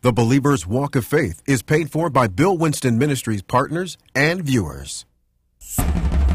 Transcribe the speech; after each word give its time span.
The 0.00 0.12
Believer's 0.12 0.64
Walk 0.64 0.94
of 0.94 1.04
Faith 1.04 1.42
is 1.44 1.60
paid 1.60 1.90
for 1.90 2.08
by 2.08 2.28
Bill 2.28 2.56
Winston 2.56 2.98
Ministries 2.98 3.42
partners 3.42 3.98
and 4.14 4.44
viewers. 4.44 5.04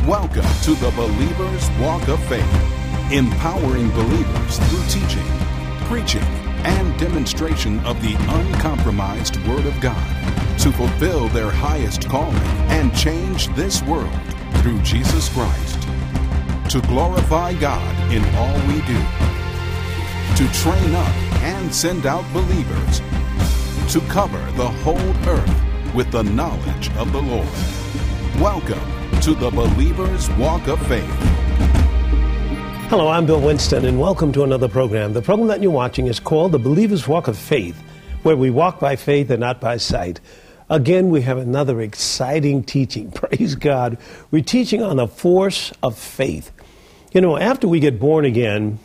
Welcome 0.05 0.45
to 0.63 0.75
the 0.75 0.91
Believer's 0.97 1.69
Walk 1.79 2.05
of 2.09 2.21
Faith, 2.25 2.43
empowering 3.09 3.89
believers 3.91 4.59
through 4.59 4.83
teaching, 4.89 5.25
preaching, 5.87 6.27
and 6.65 6.99
demonstration 6.99 7.79
of 7.85 8.01
the 8.01 8.15
uncompromised 8.33 9.37
Word 9.47 9.65
of 9.65 9.79
God 9.79 10.59
to 10.59 10.69
fulfill 10.73 11.29
their 11.29 11.49
highest 11.49 12.09
calling 12.09 12.35
and 12.67 12.93
change 12.93 13.47
this 13.55 13.81
world 13.83 14.11
through 14.55 14.81
Jesus 14.81 15.29
Christ. 15.29 15.81
To 16.69 16.81
glorify 16.89 17.53
God 17.53 18.11
in 18.11 18.25
all 18.35 18.55
we 18.67 18.81
do. 18.81 19.01
To 20.35 20.53
train 20.53 20.95
up 20.95 21.15
and 21.43 21.73
send 21.73 22.05
out 22.05 22.25
believers. 22.33 23.01
To 23.89 24.01
cover 24.07 24.39
the 24.53 24.67
whole 24.67 24.97
earth 25.29 25.93
with 25.93 26.09
the 26.09 26.23
knowledge 26.23 26.89
of 26.95 27.11
the 27.11 27.21
Lord. 27.21 27.47
Welcome 28.41 28.81
to 29.21 29.35
the 29.35 29.51
Believer's 29.51 30.31
Walk 30.31 30.67
of 30.67 30.79
Faith. 30.87 31.07
Hello, 32.89 33.07
I'm 33.07 33.27
Bill 33.27 33.39
Winston, 33.39 33.85
and 33.85 33.99
welcome 33.99 34.31
to 34.33 34.43
another 34.43 34.67
program. 34.67 35.13
The 35.13 35.21
program 35.21 35.47
that 35.49 35.61
you're 35.61 35.71
watching 35.71 36.07
is 36.07 36.19
called 36.19 36.53
The 36.53 36.59
Believer's 36.59 37.07
Walk 37.07 37.27
of 37.27 37.37
Faith, 37.37 37.79
where 38.23 38.35
we 38.35 38.49
walk 38.49 38.79
by 38.79 38.95
faith 38.95 39.29
and 39.29 39.41
not 39.41 39.61
by 39.61 39.77
sight. 39.77 40.19
Again, 40.69 41.09
we 41.09 41.21
have 41.21 41.37
another 41.37 41.79
exciting 41.79 42.63
teaching. 42.63 43.11
Praise 43.13 43.53
God. 43.53 43.99
We're 44.31 44.43
teaching 44.43 44.81
on 44.81 44.95
the 44.95 45.07
force 45.07 45.71
of 45.83 45.97
faith. 45.97 46.51
You 47.13 47.21
know, 47.21 47.37
after 47.37 47.67
we 47.67 47.79
get 47.79 47.99
born 47.99 48.25
again, 48.25 48.79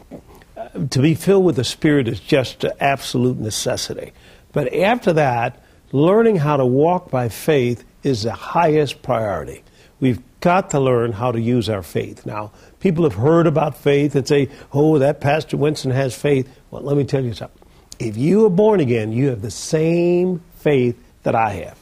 uh, 0.55 0.69
to 0.91 1.01
be 1.01 1.15
filled 1.15 1.47
with 1.47 1.57
the 1.57 1.65
Spirit 1.65 2.09
is 2.09 2.21
just 2.21 2.65
an 2.65 2.73
absolute 2.79 3.39
necessity. 3.39 4.13
But 4.59 4.75
after 4.75 5.13
that, 5.13 5.63
learning 5.93 6.35
how 6.35 6.57
to 6.57 6.67
walk 6.67 7.13
by 7.13 7.29
faith 7.29 7.85
is 8.03 8.25
the 8.25 8.33
highest 8.33 9.03
priority. 9.03 9.63
We've 10.01 10.21
got 10.41 10.71
to 10.71 10.81
learn 10.81 11.13
how 11.13 11.31
to 11.31 11.41
use 11.41 11.69
our 11.69 11.85
faith. 11.85 12.27
Now, 12.27 12.51
people 12.81 13.05
have 13.05 13.15
heard 13.15 13.47
about 13.47 13.77
faith 13.77 14.17
and 14.17 14.27
say, 14.27 14.49
oh, 14.73 14.99
that 14.99 15.21
Pastor 15.21 15.57
Winston 15.57 15.93
has 15.93 16.13
faith. 16.13 16.53
Well, 16.73 16.83
let 16.83 16.97
me 16.97 17.05
tell 17.05 17.25
you 17.25 17.35
something. 17.35 17.63
If 18.01 18.17
you 18.17 18.47
are 18.47 18.51
born 18.51 18.81
again, 18.81 19.13
you 19.13 19.29
have 19.29 19.43
the 19.43 19.53
same 19.53 20.43
faith 20.57 20.99
that 21.23 21.37
I 21.37 21.51
have. 21.51 21.79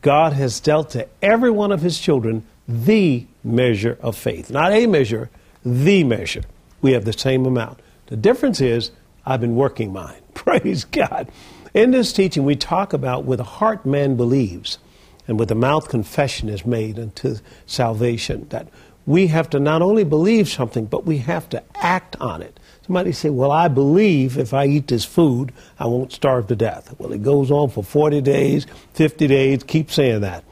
God 0.00 0.34
has 0.34 0.60
dealt 0.60 0.90
to 0.90 1.08
every 1.20 1.50
one 1.50 1.72
of 1.72 1.80
his 1.80 1.98
children 1.98 2.46
the 2.68 3.26
measure 3.42 3.98
of 4.00 4.16
faith. 4.16 4.52
Not 4.52 4.70
a 4.70 4.86
measure, 4.86 5.30
the 5.64 6.04
measure. 6.04 6.44
We 6.80 6.92
have 6.92 7.06
the 7.06 7.12
same 7.12 7.44
amount. 7.44 7.80
The 8.06 8.16
difference 8.16 8.60
is, 8.60 8.92
I've 9.26 9.40
been 9.40 9.56
working 9.56 9.92
mine. 9.92 10.20
Praise 10.34 10.84
God. 10.84 11.28
In 11.74 11.90
this 11.90 12.12
teaching, 12.12 12.44
we 12.44 12.54
talk 12.54 12.92
about 12.92 13.24
with 13.24 13.38
the 13.38 13.44
heart 13.44 13.84
man 13.84 14.14
believes 14.14 14.78
and 15.26 15.40
with 15.40 15.48
the 15.48 15.56
mouth 15.56 15.88
confession 15.88 16.48
is 16.48 16.64
made 16.64 17.00
unto 17.00 17.38
salvation. 17.66 18.46
That 18.50 18.68
we 19.06 19.26
have 19.26 19.50
to 19.50 19.58
not 19.58 19.82
only 19.82 20.04
believe 20.04 20.48
something, 20.48 20.84
but 20.84 21.04
we 21.04 21.18
have 21.18 21.48
to 21.48 21.64
act 21.74 22.14
on 22.20 22.42
it. 22.42 22.60
Somebody 22.86 23.10
say, 23.10 23.28
Well, 23.28 23.50
I 23.50 23.66
believe 23.66 24.38
if 24.38 24.54
I 24.54 24.66
eat 24.66 24.86
this 24.86 25.04
food, 25.04 25.52
I 25.76 25.88
won't 25.88 26.12
starve 26.12 26.46
to 26.46 26.54
death. 26.54 26.94
Well, 26.98 27.12
it 27.12 27.24
goes 27.24 27.50
on 27.50 27.70
for 27.70 27.82
40 27.82 28.20
days, 28.20 28.68
50 28.92 29.26
days, 29.26 29.64
keep 29.64 29.90
saying 29.90 30.20
that. 30.20 30.44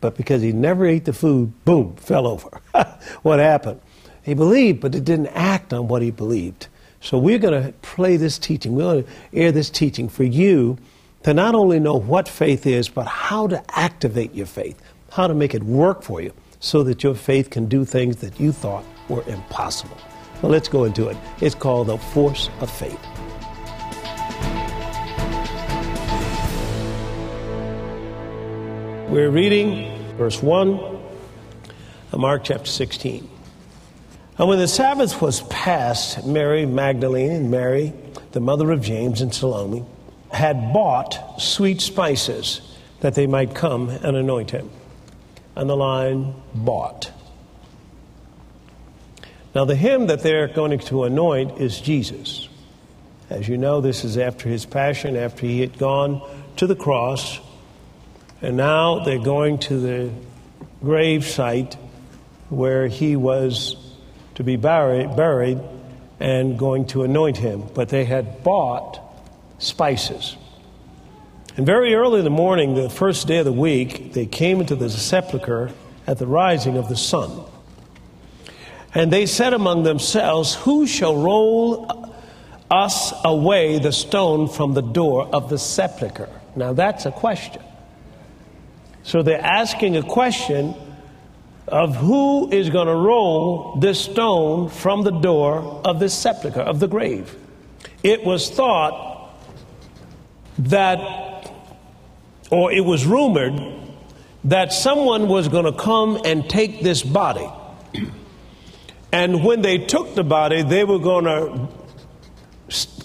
But 0.00 0.16
because 0.16 0.40
he 0.40 0.52
never 0.52 0.86
ate 0.86 1.04
the 1.04 1.12
food, 1.12 1.52
boom, 1.66 1.96
fell 1.96 2.26
over. 2.26 2.62
what 3.22 3.40
happened? 3.40 3.82
He 4.22 4.32
believed, 4.32 4.80
but 4.80 4.94
it 4.94 5.04
didn't 5.04 5.28
act 5.28 5.74
on 5.74 5.86
what 5.86 6.00
he 6.00 6.10
believed. 6.10 6.68
So 7.02 7.18
we're 7.18 7.40
going 7.40 7.60
to 7.60 7.72
play 7.82 8.16
this 8.16 8.38
teaching. 8.38 8.76
We're 8.76 8.82
going 8.82 9.04
to 9.04 9.10
air 9.34 9.50
this 9.50 9.70
teaching 9.70 10.08
for 10.08 10.22
you 10.22 10.78
to 11.24 11.34
not 11.34 11.56
only 11.56 11.80
know 11.80 11.96
what 11.96 12.28
faith 12.28 12.64
is, 12.64 12.88
but 12.88 13.08
how 13.08 13.48
to 13.48 13.60
activate 13.76 14.32
your 14.34 14.46
faith, 14.46 14.80
how 15.10 15.26
to 15.26 15.34
make 15.34 15.52
it 15.52 15.64
work 15.64 16.02
for 16.02 16.20
you 16.20 16.32
so 16.60 16.84
that 16.84 17.02
your 17.02 17.16
faith 17.16 17.50
can 17.50 17.66
do 17.66 17.84
things 17.84 18.18
that 18.18 18.38
you 18.38 18.52
thought 18.52 18.84
were 19.08 19.24
impossible. 19.24 19.96
Well, 20.42 20.52
let's 20.52 20.68
go 20.68 20.84
into 20.84 21.08
it. 21.08 21.16
It's 21.40 21.56
called 21.56 21.88
the 21.88 21.98
force 21.98 22.48
of 22.60 22.70
faith. 22.70 23.00
We're 29.10 29.30
reading 29.30 30.16
verse 30.16 30.40
1 30.40 30.78
of 32.12 32.20
Mark 32.20 32.44
chapter 32.44 32.70
16. 32.70 33.31
And 34.38 34.48
when 34.48 34.58
the 34.58 34.68
Sabbath 34.68 35.20
was 35.20 35.42
past, 35.42 36.26
Mary 36.26 36.64
Magdalene 36.64 37.32
and 37.32 37.50
Mary, 37.50 37.92
the 38.32 38.40
mother 38.40 38.70
of 38.70 38.80
James 38.80 39.20
and 39.20 39.32
Salome, 39.34 39.84
had 40.32 40.72
bought 40.72 41.40
sweet 41.40 41.82
spices 41.82 42.62
that 43.00 43.14
they 43.14 43.26
might 43.26 43.54
come 43.54 43.90
and 43.90 44.16
anoint 44.16 44.50
him. 44.50 44.70
And 45.54 45.68
the 45.68 45.76
line 45.76 46.34
bought. 46.54 47.12
Now, 49.54 49.66
the 49.66 49.76
him 49.76 50.06
that 50.06 50.22
they're 50.22 50.48
going 50.48 50.78
to 50.78 51.04
anoint 51.04 51.60
is 51.60 51.78
Jesus. 51.78 52.48
As 53.28 53.46
you 53.46 53.58
know, 53.58 53.82
this 53.82 54.02
is 54.02 54.16
after 54.16 54.48
his 54.48 54.64
passion, 54.64 55.14
after 55.14 55.44
he 55.44 55.60
had 55.60 55.76
gone 55.76 56.22
to 56.56 56.66
the 56.66 56.76
cross. 56.76 57.38
And 58.40 58.56
now 58.56 59.00
they're 59.04 59.18
going 59.18 59.58
to 59.58 59.78
the 59.78 60.10
grave 60.82 61.26
site 61.26 61.76
where 62.48 62.88
he 62.88 63.14
was 63.14 63.76
to 64.34 64.44
be 64.44 64.56
buried, 64.56 65.14
buried 65.16 65.58
and 66.20 66.58
going 66.58 66.86
to 66.86 67.02
anoint 67.02 67.36
him. 67.36 67.64
But 67.74 67.88
they 67.88 68.04
had 68.04 68.42
bought 68.42 69.00
spices. 69.58 70.36
And 71.56 71.66
very 71.66 71.94
early 71.94 72.18
in 72.18 72.24
the 72.24 72.30
morning, 72.30 72.74
the 72.74 72.88
first 72.88 73.26
day 73.26 73.38
of 73.38 73.44
the 73.44 73.52
week, 73.52 74.12
they 74.14 74.26
came 74.26 74.60
into 74.60 74.74
the 74.74 74.88
sepulchre 74.88 75.70
at 76.06 76.18
the 76.18 76.26
rising 76.26 76.78
of 76.78 76.88
the 76.88 76.96
sun. 76.96 77.44
And 78.94 79.12
they 79.12 79.26
said 79.26 79.52
among 79.52 79.82
themselves, 79.82 80.54
Who 80.54 80.86
shall 80.86 81.16
roll 81.16 82.14
us 82.70 83.12
away 83.24 83.78
the 83.78 83.92
stone 83.92 84.48
from 84.48 84.74
the 84.74 84.82
door 84.82 85.26
of 85.26 85.50
the 85.50 85.58
sepulchre? 85.58 86.28
Now 86.56 86.72
that's 86.72 87.06
a 87.06 87.12
question. 87.12 87.62
So 89.02 89.22
they're 89.22 89.40
asking 89.40 89.96
a 89.96 90.02
question 90.02 90.74
of 91.68 91.96
who 91.96 92.50
is 92.50 92.70
going 92.70 92.88
to 92.88 92.94
roll 92.94 93.76
this 93.76 94.00
stone 94.00 94.68
from 94.68 95.02
the 95.02 95.10
door 95.10 95.80
of 95.84 96.00
this 96.00 96.14
sepulchre, 96.14 96.60
of 96.60 96.80
the 96.80 96.88
grave. 96.88 97.36
It 98.02 98.24
was 98.24 98.50
thought 98.50 99.32
that, 100.58 101.50
or 102.50 102.72
it 102.72 102.84
was 102.84 103.06
rumored 103.06 103.60
that 104.44 104.72
someone 104.72 105.28
was 105.28 105.48
going 105.48 105.64
to 105.64 105.72
come 105.72 106.20
and 106.24 106.48
take 106.48 106.82
this 106.82 107.02
body. 107.02 107.48
And 109.14 109.44
when 109.44 109.60
they 109.60 109.76
took 109.76 110.14
the 110.14 110.24
body, 110.24 110.62
they 110.62 110.84
were 110.84 110.98
going 110.98 111.26
to 111.26 111.68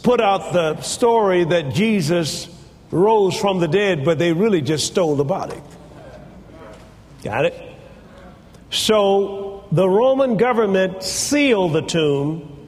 put 0.03 0.21
out 0.21 0.53
the 0.53 0.79
story 0.79 1.43
that 1.43 1.73
Jesus 1.73 2.47
rose 2.91 3.37
from 3.37 3.59
the 3.59 3.67
dead, 3.67 4.05
but 4.05 4.17
they 4.17 4.31
really 4.31 4.61
just 4.61 4.87
stole 4.87 5.17
the 5.17 5.25
body. 5.25 5.61
Got 7.23 7.43
it? 7.43 7.66
So 8.69 9.65
the 9.71 9.87
Roman 9.87 10.37
government 10.37 11.03
sealed 11.03 11.73
the 11.73 11.81
tomb 11.81 12.67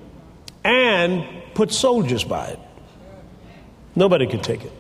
and 0.63 1.25
put 1.53 1.71
soldiers 1.71 2.23
by 2.23 2.47
it. 2.47 2.59
Nobody 3.95 4.27
could 4.27 4.43
take 4.43 4.63
it. 4.63 4.71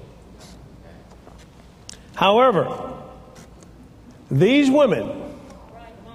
However, 2.15 2.93
these 4.29 4.69
women 4.69 5.09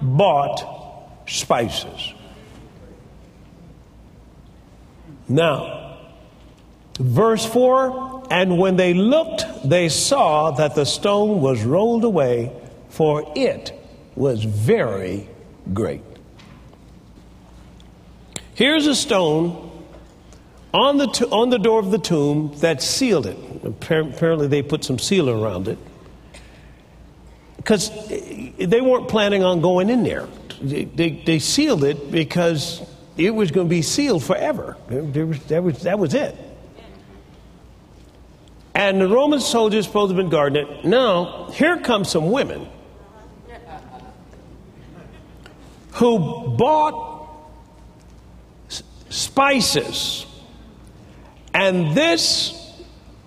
bought 0.00 1.10
spices. 1.26 2.12
Now, 5.28 5.98
verse 6.98 7.44
4 7.46 8.26
And 8.30 8.58
when 8.58 8.76
they 8.76 8.94
looked, 8.94 9.44
they 9.64 9.88
saw 9.88 10.50
that 10.52 10.74
the 10.74 10.84
stone 10.84 11.40
was 11.40 11.62
rolled 11.62 12.04
away, 12.04 12.52
for 12.90 13.32
it 13.34 13.72
was 14.16 14.44
very 14.44 15.28
great. 15.72 16.02
Here's 18.54 18.86
a 18.86 18.94
stone 18.94 19.70
on 20.72 20.96
the, 20.96 21.06
on 21.30 21.50
the 21.50 21.58
door 21.58 21.80
of 21.80 21.90
the 21.90 21.98
tomb 21.98 22.52
that 22.58 22.82
sealed 22.82 23.26
it. 23.26 23.36
Apparently, 23.64 24.46
they 24.46 24.62
put 24.62 24.84
some 24.84 24.98
sealer 24.98 25.36
around 25.36 25.68
it. 25.68 25.78
Because 27.56 27.90
they 28.08 28.80
weren't 28.80 29.08
planning 29.08 29.42
on 29.42 29.60
going 29.60 29.88
in 29.88 30.02
there. 30.04 30.28
They, 30.60 30.84
they, 30.84 31.10
they 31.10 31.38
sealed 31.38 31.82
it 31.82 32.10
because 32.10 32.82
it 33.16 33.30
was 33.30 33.50
going 33.50 33.68
to 33.68 33.70
be 33.70 33.82
sealed 33.82 34.22
forever. 34.22 34.76
There 34.88 35.26
was, 35.26 35.42
that, 35.44 35.62
was, 35.62 35.82
that 35.82 35.98
was 35.98 36.14
it. 36.14 36.36
And 38.74 39.00
the 39.00 39.08
Roman 39.08 39.40
soldiers 39.40 39.86
supposed 39.86 40.10
to 40.10 40.16
have 40.16 40.22
been 40.24 40.30
guarding 40.30 40.66
it. 40.66 40.84
Now, 40.84 41.50
here 41.52 41.78
come 41.78 42.04
some 42.04 42.30
women 42.30 42.68
who 45.94 46.56
bought 46.56 47.28
spices. 49.08 50.26
And 51.52 51.96
this 51.96 52.60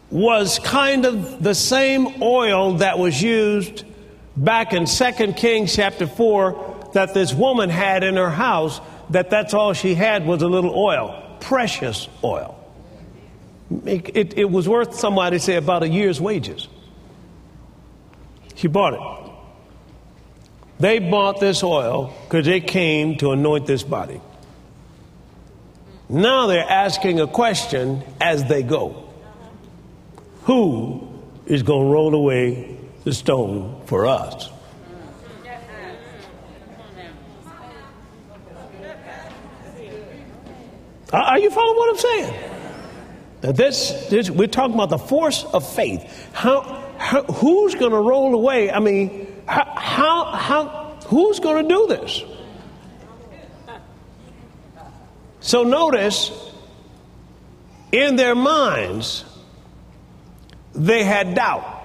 was 0.09 0.59
kind 0.59 1.05
of 1.05 1.41
the 1.41 1.55
same 1.55 2.21
oil 2.21 2.75
that 2.75 2.99
was 2.99 3.21
used 3.21 3.85
back 4.35 4.73
in 4.73 4.85
2 4.85 5.33
Kings 5.33 5.75
chapter 5.75 6.07
4 6.07 6.89
that 6.93 7.13
this 7.13 7.33
woman 7.33 7.69
had 7.69 8.03
in 8.03 8.15
her 8.15 8.29
house, 8.29 8.79
that 9.09 9.29
that's 9.29 9.53
all 9.53 9.73
she 9.73 9.95
had 9.95 10.25
was 10.25 10.41
a 10.41 10.47
little 10.47 10.75
oil, 10.77 11.37
precious 11.39 12.07
oil. 12.23 12.53
It, 13.85 14.15
it, 14.15 14.37
it 14.37 14.49
was 14.49 14.67
worth, 14.67 14.95
somebody 14.95 15.39
say, 15.39 15.55
about 15.55 15.83
a 15.83 15.89
year's 15.89 16.21
wages. 16.21 16.67
She 18.55 18.67
bought 18.67 18.93
it. 18.93 19.26
They 20.79 20.99
bought 20.99 21.39
this 21.39 21.63
oil 21.63 22.13
because 22.23 22.45
they 22.45 22.59
came 22.59 23.17
to 23.17 23.31
anoint 23.31 23.65
this 23.65 23.83
body. 23.83 24.21
Now 26.09 26.47
they're 26.47 26.69
asking 26.69 27.19
a 27.19 27.27
question 27.27 28.03
as 28.21 28.45
they 28.45 28.63
go 28.63 29.09
Who 30.43 31.07
is 31.45 31.63
going 31.63 31.87
to 31.87 31.91
roll 31.91 32.13
away 32.13 32.77
the 33.03 33.13
stone 33.13 33.81
for 33.85 34.05
us? 34.05 34.49
Are 41.11 41.39
you 41.39 41.49
following 41.49 41.77
what 41.77 41.89
I'm 41.89 41.97
saying? 41.97 42.51
Now 43.43 43.51
this, 43.53 44.07
this, 44.09 44.29
we're 44.29 44.47
talking 44.47 44.73
about 44.73 44.89
the 44.89 44.97
force 44.97 45.45
of 45.45 45.67
faith. 45.73 46.29
How, 46.33 46.61
how 46.97 47.23
who's 47.23 47.75
going 47.75 47.91
to 47.91 47.99
roll 47.99 48.33
away? 48.33 48.71
I 48.71 48.79
mean, 48.79 49.26
how, 49.47 50.25
how, 50.25 50.97
who's 51.07 51.39
going 51.39 51.67
to 51.67 51.73
do 51.73 51.87
this? 51.87 52.23
So 55.39 55.63
notice, 55.63 56.31
in 57.91 58.17
their 58.17 58.35
minds, 58.35 59.23
they 60.73 61.03
had 61.03 61.35
doubt. 61.35 61.75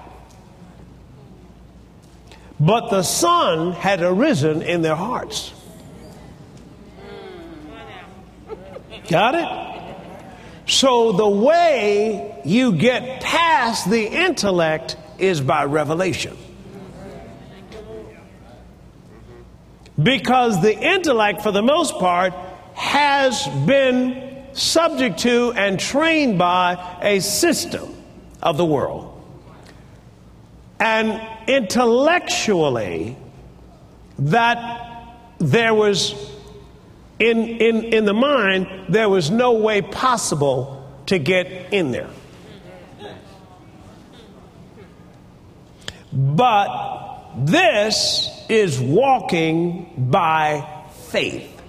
But 2.59 2.91
the 2.91 3.03
sun 3.03 3.73
had 3.73 4.03
arisen 4.03 4.63
in 4.63 4.83
their 4.83 4.97
hearts. 4.97 5.53
Got 9.09 9.35
it? 9.35 10.71
So 10.71 11.13
the 11.13 11.29
way 11.29 12.41
you 12.45 12.73
get 12.73 13.21
past 13.21 13.91
the 13.91 14.07
intellect 14.07 14.97
is 15.19 15.41
by 15.41 15.65
revelation. 15.65 16.37
Because 20.03 20.61
the 20.63 20.77
intellect, 20.77 21.43
for 21.43 21.53
the 21.53 21.63
most 21.63 21.95
part, 21.99 22.33
has 22.75 23.47
been 23.67 24.47
subject 24.53 25.21
to 25.21 25.53
and 25.53 25.79
trained 25.79 26.39
by 26.39 26.99
a 27.03 27.21
system 27.21 27.95
of 28.43 28.57
the 28.57 28.65
world. 28.65 29.09
And 30.81 31.21
intellectually, 31.49 33.17
that 34.19 35.17
there 35.39 35.75
was 35.75 36.15
in, 37.19 37.39
in, 37.39 37.85
in 37.85 38.05
the 38.05 38.15
mind, 38.15 38.67
there 38.89 39.09
was 39.09 39.31
no 39.31 39.53
way 39.53 39.81
possible 39.81 40.85
to 41.07 41.19
get 41.19 41.73
in 41.73 41.93
there. 41.93 42.11
But 46.13 47.12
this 47.37 48.29
is 48.49 48.81
walking 48.81 49.93
by 50.11 50.85
faith, 51.11 51.61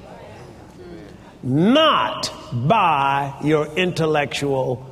not 1.41 2.31
by 2.51 3.33
your 3.43 3.67
intellectual, 3.75 4.89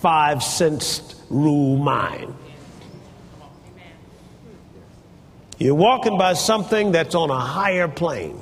five 0.00 0.42
sensed 0.42 1.16
rule 1.28 1.76
mind. 1.76 2.34
You're 5.58 5.74
walking 5.74 6.18
by 6.18 6.32
something 6.32 6.92
that's 6.92 7.14
on 7.14 7.30
a 7.30 7.38
higher 7.38 7.86
plane. 7.86 8.40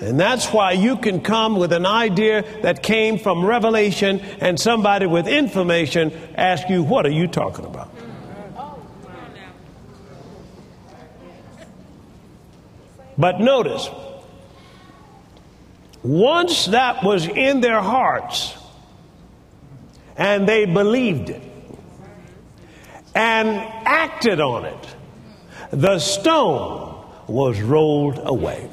And 0.00 0.18
that's 0.18 0.52
why 0.52 0.72
you 0.72 0.96
can 0.96 1.20
come 1.20 1.56
with 1.56 1.72
an 1.72 1.84
idea 1.84 2.44
that 2.62 2.82
came 2.82 3.18
from 3.18 3.44
revelation 3.44 4.20
and 4.40 4.58
somebody 4.58 5.06
with 5.06 5.26
information 5.26 6.12
ask 6.36 6.68
you, 6.68 6.82
What 6.82 7.04
are 7.04 7.10
you 7.10 7.26
talking 7.26 7.64
about? 7.64 7.92
But 13.18 13.40
notice, 13.40 13.90
once 16.04 16.66
that 16.66 17.02
was 17.02 17.26
in 17.26 17.60
their 17.60 17.80
hearts 17.80 18.56
and 20.16 20.48
they 20.48 20.64
believed 20.64 21.30
it 21.30 21.42
and 23.16 23.48
acted 23.84 24.40
on 24.40 24.64
it, 24.66 24.94
the 25.72 25.98
stone 25.98 27.04
was 27.26 27.60
rolled 27.60 28.20
away. 28.22 28.70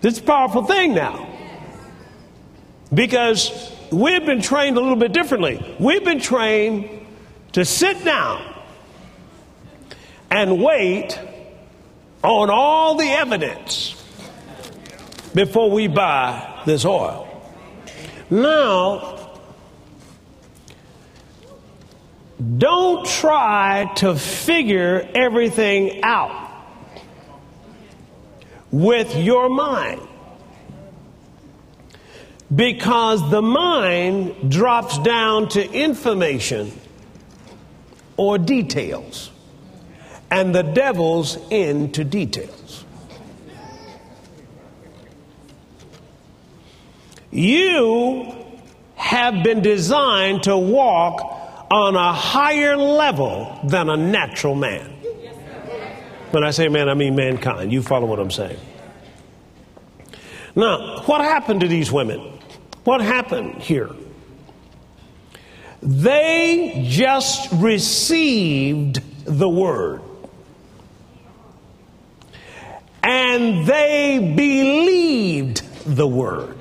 This 0.00 0.14
is 0.14 0.20
a 0.20 0.22
powerful 0.22 0.64
thing 0.64 0.94
now. 0.94 1.28
Because 2.92 3.70
we've 3.92 4.24
been 4.24 4.40
trained 4.40 4.76
a 4.78 4.80
little 4.80 4.96
bit 4.96 5.12
differently. 5.12 5.76
We've 5.78 6.04
been 6.04 6.20
trained 6.20 6.99
to 7.52 7.64
sit 7.64 8.04
down 8.04 8.42
and 10.30 10.62
wait 10.62 11.18
on 12.22 12.50
all 12.50 12.96
the 12.96 13.08
evidence 13.08 13.96
before 15.34 15.70
we 15.70 15.88
buy 15.88 16.62
this 16.66 16.84
oil. 16.84 17.26
Now, 18.30 19.40
don't 22.58 23.04
try 23.06 23.92
to 23.96 24.14
figure 24.14 25.08
everything 25.14 26.02
out 26.02 26.48
with 28.70 29.16
your 29.16 29.48
mind. 29.48 30.00
Because 32.54 33.30
the 33.30 33.42
mind 33.42 34.50
drops 34.50 34.98
down 34.98 35.48
to 35.50 35.70
information 35.72 36.72
or 38.20 38.36
details, 38.36 39.30
and 40.30 40.54
the 40.54 40.60
devil's 40.60 41.38
into 41.48 42.04
details. 42.04 42.84
You 47.30 48.30
have 48.96 49.42
been 49.42 49.62
designed 49.62 50.42
to 50.42 50.58
walk 50.58 51.66
on 51.70 51.96
a 51.96 52.12
higher 52.12 52.76
level 52.76 53.58
than 53.64 53.88
a 53.88 53.96
natural 53.96 54.54
man. 54.54 54.90
When 56.30 56.44
I 56.44 56.50
say 56.50 56.68
man, 56.68 56.90
I 56.90 56.94
mean 56.94 57.16
mankind. 57.16 57.72
You 57.72 57.80
follow 57.80 58.06
what 58.06 58.18
I'm 58.18 58.30
saying. 58.30 58.60
Now, 60.54 61.00
what 61.06 61.22
happened 61.22 61.60
to 61.60 61.68
these 61.68 61.90
women? 61.90 62.38
What 62.84 63.00
happened 63.00 63.62
here? 63.62 63.88
They 65.82 66.86
just 66.88 67.50
received 67.52 69.02
the 69.24 69.48
word. 69.48 70.02
And 73.02 73.66
they 73.66 74.34
believed 74.36 75.62
the 75.84 76.06
word. 76.06 76.56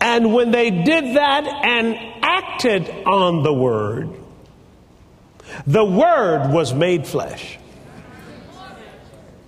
And 0.00 0.34
when 0.34 0.50
they 0.50 0.70
did 0.70 1.16
that 1.16 1.46
and 1.46 1.96
acted 2.22 2.90
on 3.06 3.42
the 3.42 3.54
word, 3.54 4.10
the 5.66 5.84
Word 5.84 6.52
was 6.52 6.74
made 6.74 7.06
flesh. 7.06 7.58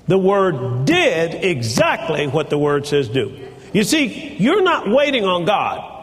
The 0.06 0.18
Word 0.18 0.84
did 0.84 1.44
exactly 1.44 2.26
what 2.28 2.48
the 2.48 2.58
Word 2.58 2.86
says 2.86 3.08
do. 3.08 3.48
You 3.72 3.82
see, 3.82 4.36
you're 4.36 4.62
not 4.62 4.88
waiting 4.88 5.24
on 5.24 5.44
God. 5.44 5.95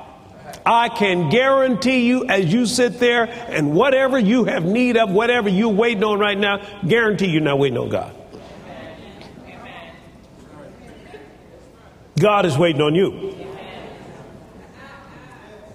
I 0.65 0.89
can 0.89 1.29
guarantee 1.29 2.07
you, 2.07 2.25
as 2.25 2.51
you 2.51 2.65
sit 2.65 2.99
there 2.99 3.25
and 3.25 3.73
whatever 3.73 4.17
you 4.17 4.45
have 4.45 4.63
need 4.63 4.97
of, 4.97 5.11
whatever 5.11 5.49
you're 5.49 5.69
waiting 5.69 6.03
on 6.03 6.19
right 6.19 6.37
now, 6.37 6.65
guarantee 6.87 7.27
you're 7.27 7.41
not 7.41 7.59
waiting 7.59 7.77
on 7.77 7.89
God. 7.89 8.15
God 12.17 12.45
is 12.45 12.57
waiting 12.57 12.81
on 12.81 12.95
you. 12.95 13.35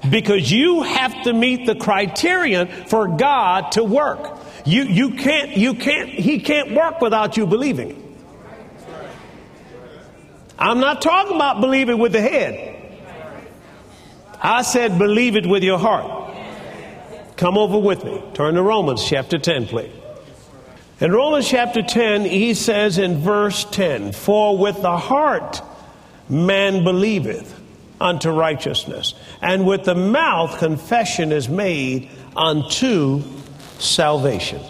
Because 0.09 0.51
you 0.51 0.83
have 0.83 1.25
to 1.25 1.33
meet 1.33 1.67
the 1.67 1.75
criterion 1.75 2.69
for 2.87 3.09
God 3.09 3.73
to 3.73 3.85
work. 3.85 4.39
You, 4.65 4.85
you 4.85 5.11
can't, 5.11 5.57
you 5.57 5.75
can't, 5.75 6.09
He 6.09 6.41
can't 6.41 6.73
work 6.73 7.01
without 7.01 7.37
you 7.37 7.47
believing. 7.47 8.05
I'm 10.59 10.81
not 10.81 11.03
talking 11.03 11.37
about 11.37 11.61
believing 11.61 11.99
with 11.99 12.13
the 12.13 12.21
head. 12.21 12.78
I 14.41 14.63
said 14.63 14.99
believe 14.99 15.37
it 15.37 15.47
with 15.47 15.63
your 15.63 15.79
heart. 15.79 16.37
Come 17.37 17.57
over 17.57 17.79
with 17.79 18.05
me. 18.05 18.23
Turn 18.35 18.55
to 18.55 18.63
Romans 18.63 19.05
chapter 19.05 19.39
10, 19.39 19.67
please. 19.67 19.93
In 21.01 21.13
Romans 21.13 21.49
chapter 21.49 21.83
10, 21.83 22.25
he 22.25 22.55
says 22.55 22.99
in 22.99 23.19
verse 23.19 23.65
10 23.65 24.13
For 24.13 24.59
with 24.59 24.83
the 24.83 24.97
heart 24.97 25.63
man 26.29 26.83
believeth 26.83 27.55
unto 28.01 28.31
righteousness, 28.31 29.15
and 29.41 29.67
with 29.67 29.85
the 29.85 29.95
mouth 29.95 30.59
confession 30.59 31.31
is 31.31 31.49
made 31.49 32.11
unto 32.37 33.23
salvation. 33.79 34.61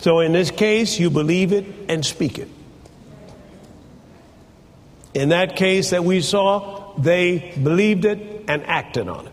So 0.00 0.20
in 0.20 0.32
this 0.32 0.50
case, 0.50 1.00
you 1.00 1.10
believe 1.10 1.52
it 1.52 1.66
and 1.88 2.04
speak 2.04 2.38
it. 2.38 2.48
In 5.14 5.30
that 5.30 5.56
case 5.56 5.90
that 5.90 6.04
we 6.04 6.20
saw, 6.20 6.85
they 6.98 7.52
believed 7.62 8.04
it 8.04 8.44
and 8.48 8.64
acted 8.64 9.08
on 9.08 9.26
it. 9.26 9.32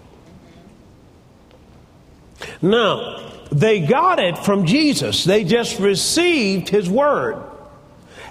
Now, 2.62 3.32
they 3.51 3.82
got 3.82 4.20
it 4.20 4.38
from 4.38 4.65
Jesus. 4.65 5.24
They 5.24 5.43
just 5.43 5.79
received 5.79 6.70
his 6.70 6.89
word. 6.89 7.41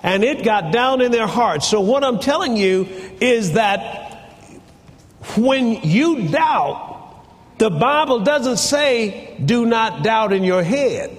And 0.02 0.24
it 0.24 0.44
got 0.44 0.72
down 0.72 1.00
in 1.00 1.12
their 1.12 1.28
hearts. 1.28 1.68
So, 1.68 1.80
what 1.80 2.02
I'm 2.02 2.18
telling 2.18 2.56
you 2.56 2.88
is 3.20 3.52
that 3.52 4.02
when 5.36 5.82
you 5.82 6.28
doubt, 6.28 6.90
the 7.58 7.70
Bible 7.70 8.20
doesn't 8.20 8.56
say, 8.56 9.36
do 9.44 9.64
not 9.64 10.02
doubt 10.02 10.32
in 10.32 10.42
your 10.42 10.64
head. 10.64 11.16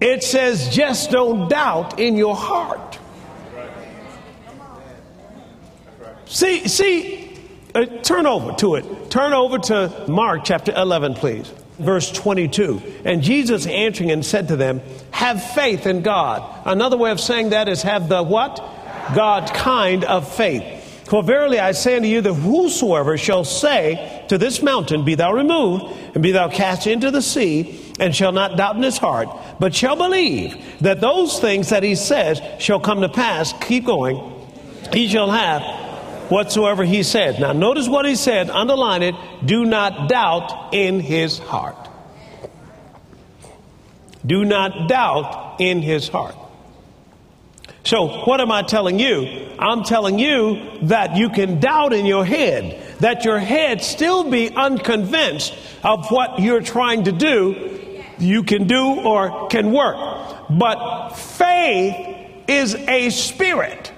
It 0.00 0.22
says, 0.22 0.68
just 0.68 1.10
don't 1.10 1.48
doubt 1.48 1.98
in 1.98 2.16
your 2.16 2.36
heart. 2.36 2.98
See, 6.26 6.68
see, 6.68 7.38
uh, 7.74 7.86
turn 7.86 8.26
over 8.26 8.52
to 8.54 8.76
it. 8.76 9.10
Turn 9.10 9.32
over 9.32 9.58
to 9.58 10.06
Mark 10.08 10.42
chapter 10.44 10.72
11, 10.74 11.14
please. 11.14 11.52
Verse 11.78 12.10
22. 12.12 12.80
And 13.04 13.22
Jesus 13.22 13.66
answering 13.66 14.10
and 14.10 14.24
said 14.24 14.48
to 14.48 14.56
them, 14.56 14.80
Have 15.10 15.42
faith 15.54 15.86
in 15.86 16.02
God. 16.02 16.62
Another 16.64 16.96
way 16.96 17.10
of 17.10 17.20
saying 17.20 17.50
that 17.50 17.68
is 17.68 17.82
have 17.82 18.08
the 18.08 18.22
what? 18.22 18.56
God 19.14 19.52
kind 19.52 20.04
of 20.04 20.32
faith. 20.32 20.82
For 21.08 21.22
verily 21.22 21.58
I 21.58 21.72
say 21.72 21.96
unto 21.96 22.08
you 22.08 22.20
that 22.22 22.32
whosoever 22.32 23.18
shall 23.18 23.44
say 23.44 24.24
to 24.28 24.38
this 24.38 24.62
mountain, 24.62 25.04
Be 25.04 25.16
thou 25.16 25.32
removed, 25.32 25.84
and 26.14 26.22
be 26.22 26.32
thou 26.32 26.48
cast 26.48 26.86
into 26.86 27.10
the 27.10 27.20
sea, 27.20 27.80
and 28.00 28.14
shall 28.14 28.32
not 28.32 28.56
doubt 28.56 28.76
in 28.76 28.82
his 28.82 28.96
heart, 28.96 29.28
but 29.60 29.74
shall 29.74 29.96
believe 29.96 30.80
that 30.80 31.00
those 31.00 31.38
things 31.38 31.68
that 31.68 31.82
he 31.82 31.94
says 31.94 32.40
shall 32.58 32.80
come 32.80 33.02
to 33.02 33.08
pass, 33.08 33.52
keep 33.60 33.84
going, 33.84 34.32
he 34.92 35.08
shall 35.08 35.30
have 35.30 35.83
whatsoever 36.30 36.84
he 36.84 37.02
said. 37.02 37.40
Now, 37.40 37.52
notice 37.52 37.88
what 37.88 38.06
he 38.06 38.16
said, 38.16 38.50
underline 38.50 39.02
it 39.02 39.14
do 39.44 39.64
not 39.64 40.08
doubt 40.08 40.74
in 40.74 41.00
his 41.00 41.38
heart. 41.38 41.88
Do 44.24 44.44
not 44.44 44.88
doubt 44.88 45.56
in 45.60 45.82
his 45.82 46.08
heart. 46.08 46.36
So, 47.84 48.24
what 48.24 48.40
am 48.40 48.50
I 48.50 48.62
telling 48.62 48.98
you? 48.98 49.50
I'm 49.58 49.84
telling 49.84 50.18
you 50.18 50.78
that 50.84 51.16
you 51.16 51.28
can 51.28 51.60
doubt 51.60 51.92
in 51.92 52.06
your 52.06 52.24
head, 52.24 52.82
that 53.00 53.26
your 53.26 53.38
head 53.38 53.82
still 53.82 54.30
be 54.30 54.50
unconvinced 54.50 55.54
of 55.82 56.10
what 56.10 56.38
you're 56.40 56.62
trying 56.62 57.04
to 57.04 57.12
do, 57.12 58.02
you 58.18 58.42
can 58.42 58.66
do 58.66 59.00
or 59.00 59.48
can 59.48 59.70
work. 59.72 59.96
But 60.48 61.10
faith 61.10 62.16
is 62.48 62.74
a 62.74 63.10
spirit. 63.10 63.92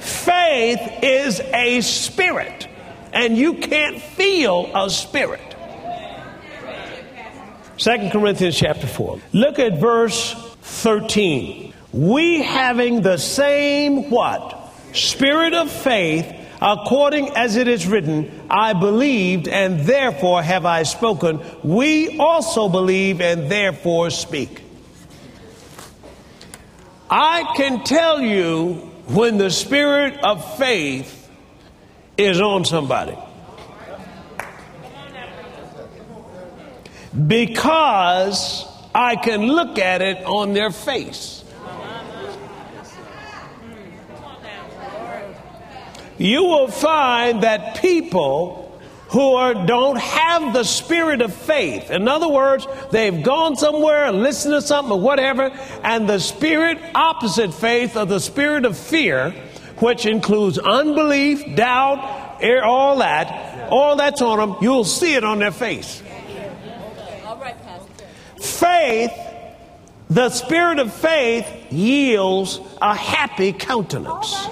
Faith 0.00 0.80
is 1.02 1.40
a 1.40 1.82
spirit, 1.82 2.66
and 3.12 3.36
you 3.36 3.54
can't 3.54 4.00
feel 4.00 4.70
a 4.74 4.88
spirit. 4.88 5.50
Second 7.76 8.10
Corinthians 8.10 8.56
chapter 8.58 8.86
4. 8.86 9.20
Look 9.32 9.58
at 9.58 9.78
verse 9.78 10.34
13. 10.62 11.72
We 11.92 12.42
having 12.42 13.02
the 13.02 13.16
same 13.18 14.10
what? 14.10 14.72
Spirit 14.92 15.54
of 15.54 15.70
faith, 15.70 16.30
according 16.60 17.36
as 17.36 17.56
it 17.56 17.68
is 17.68 17.86
written, 17.86 18.46
I 18.50 18.72
believed 18.72 19.48
and 19.48 19.80
therefore 19.80 20.42
have 20.42 20.66
I 20.66 20.82
spoken. 20.82 21.40
We 21.62 22.18
also 22.18 22.68
believe 22.68 23.20
and 23.20 23.50
therefore 23.50 24.10
speak. 24.10 24.62
I 27.08 27.54
can 27.56 27.82
tell 27.82 28.20
you 28.20 28.89
when 29.14 29.38
the 29.38 29.50
spirit 29.50 30.18
of 30.22 30.56
faith 30.56 31.28
is 32.16 32.40
on 32.40 32.64
somebody. 32.64 33.16
Because 37.26 38.66
I 38.94 39.16
can 39.16 39.42
look 39.42 39.78
at 39.78 40.00
it 40.02 40.24
on 40.24 40.52
their 40.52 40.70
face. 40.70 41.44
You 46.18 46.44
will 46.44 46.68
find 46.68 47.42
that 47.42 47.80
people 47.80 48.59
who 49.10 49.34
are, 49.34 49.66
don't 49.66 49.98
have 49.98 50.52
the 50.52 50.64
spirit 50.64 51.20
of 51.20 51.34
faith. 51.34 51.90
In 51.90 52.06
other 52.06 52.28
words, 52.28 52.66
they've 52.90 53.22
gone 53.22 53.56
somewhere 53.56 54.04
and 54.04 54.22
listened 54.22 54.54
to 54.54 54.62
something 54.62 54.92
or 54.92 55.00
whatever, 55.00 55.50
and 55.82 56.08
the 56.08 56.20
spirit 56.20 56.78
opposite 56.94 57.52
faith 57.52 57.96
of 57.96 58.08
the 58.08 58.20
spirit 58.20 58.64
of 58.64 58.78
fear, 58.78 59.30
which 59.78 60.06
includes 60.06 60.58
unbelief, 60.58 61.56
doubt, 61.56 62.40
all 62.62 62.98
that, 62.98 63.68
all 63.70 63.96
that's 63.96 64.22
on 64.22 64.38
them, 64.38 64.56
you'll 64.62 64.84
see 64.84 65.14
it 65.14 65.24
on 65.24 65.40
their 65.40 65.50
face. 65.50 66.02
Faith, 68.40 69.12
the 70.08 70.30
spirit 70.30 70.78
of 70.78 70.92
faith 70.92 71.46
yields 71.70 72.60
a 72.80 72.94
happy 72.94 73.52
countenance. 73.52 74.46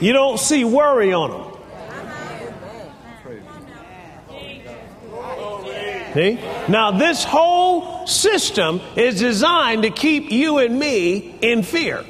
You 0.00 0.12
don't 0.12 0.38
see 0.38 0.64
worry 0.64 1.12
on 1.12 1.30
them. 1.30 1.54
See? 6.14 6.34
Now, 6.68 6.92
this 6.92 7.24
whole 7.24 8.06
system 8.06 8.80
is 8.94 9.18
designed 9.18 9.82
to 9.82 9.90
keep 9.90 10.30
you 10.30 10.58
and 10.58 10.78
me 10.78 11.36
in 11.42 11.64
fear. 11.64 12.04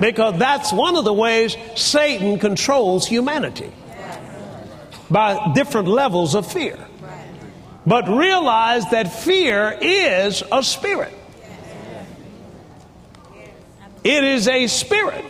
Because 0.00 0.38
that's 0.38 0.72
one 0.72 0.96
of 0.96 1.04
the 1.04 1.12
ways 1.12 1.56
Satan 1.76 2.40
controls 2.40 3.06
humanity 3.06 3.70
by 5.08 5.52
different 5.54 5.86
levels 5.86 6.34
of 6.34 6.50
fear. 6.50 6.78
But 7.86 8.08
realize 8.08 8.90
that 8.90 9.12
fear 9.12 9.78
is 9.80 10.42
a 10.50 10.62
spirit. 10.64 11.14
It 14.02 14.24
is 14.24 14.48
a 14.48 14.66
spirit 14.66 15.24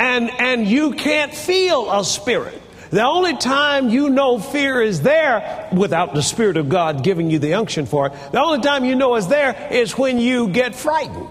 and 0.00 0.30
and 0.30 0.66
you 0.66 0.92
can't 0.92 1.34
feel 1.34 1.90
a 1.90 2.04
spirit. 2.04 2.60
The 2.90 3.02
only 3.02 3.36
time 3.36 3.90
you 3.90 4.08
know 4.08 4.38
fear 4.38 4.80
is 4.80 5.02
there 5.02 5.68
without 5.72 6.14
the 6.14 6.22
spirit 6.22 6.56
of 6.56 6.68
god 6.68 7.04
giving 7.04 7.30
you 7.30 7.38
the 7.38 7.54
unction 7.54 7.86
for 7.86 8.06
it. 8.06 8.12
The 8.32 8.40
only 8.40 8.60
time 8.60 8.84
you 8.84 8.94
know 8.94 9.14
it's 9.16 9.26
there 9.26 9.68
is 9.70 9.96
when 9.98 10.18
you 10.18 10.48
get 10.48 10.74
frightened. 10.74 11.28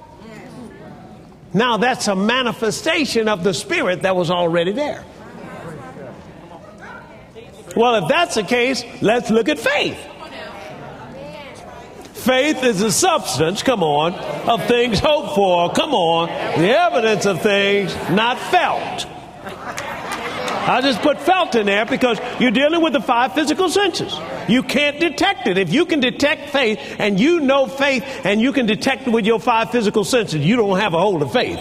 Now 1.53 1.77
that's 1.77 2.07
a 2.07 2.15
manifestation 2.15 3.27
of 3.27 3.43
the 3.43 3.53
spirit 3.53 4.03
that 4.03 4.15
was 4.15 4.29
already 4.29 4.73
there. 4.73 5.03
Well 7.75 8.03
if 8.03 8.07
that's 8.07 8.35
the 8.35 8.43
case 8.43 8.83
let's 9.01 9.29
look 9.29 9.49
at 9.49 9.59
faith 9.59 9.97
Faith 12.27 12.61
is 12.61 12.79
the 12.79 12.91
substance, 12.91 13.63
come 13.63 13.81
on, 13.81 14.13
of 14.13 14.67
things 14.67 14.99
hoped 14.99 15.33
for, 15.33 15.71
come 15.71 15.93
on, 15.93 16.27
the 16.59 16.77
evidence 16.77 17.25
of 17.25 17.41
things 17.41 17.95
not 18.09 18.37
felt. 18.37 19.07
I 20.67 20.81
just 20.81 21.01
put 21.01 21.21
felt 21.21 21.55
in 21.55 21.67
there 21.67 21.85
because 21.85 22.19
you're 22.41 22.51
dealing 22.51 22.81
with 22.81 22.91
the 22.91 22.99
five 22.99 23.33
physical 23.33 23.69
senses. 23.69 24.13
You 24.49 24.61
can't 24.61 24.99
detect 24.99 25.47
it. 25.47 25.57
If 25.57 25.71
you 25.71 25.85
can 25.85 26.01
detect 26.01 26.49
faith 26.49 26.97
and 26.99 27.17
you 27.17 27.39
know 27.39 27.65
faith 27.65 28.03
and 28.25 28.41
you 28.41 28.51
can 28.51 28.65
detect 28.65 29.07
it 29.07 29.11
with 29.11 29.25
your 29.25 29.39
five 29.39 29.71
physical 29.71 30.03
senses, 30.03 30.45
you 30.45 30.57
don't 30.57 30.79
have 30.79 30.93
a 30.93 30.99
hold 30.99 31.21
of 31.21 31.31
faith. 31.31 31.59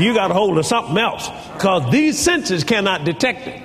You 0.00 0.14
got 0.14 0.30
a 0.30 0.34
hold 0.34 0.56
of 0.56 0.64
something 0.64 0.96
else 0.96 1.28
because 1.52 1.92
these 1.92 2.18
senses 2.18 2.64
cannot 2.64 3.04
detect 3.04 3.46
it. 3.48 3.62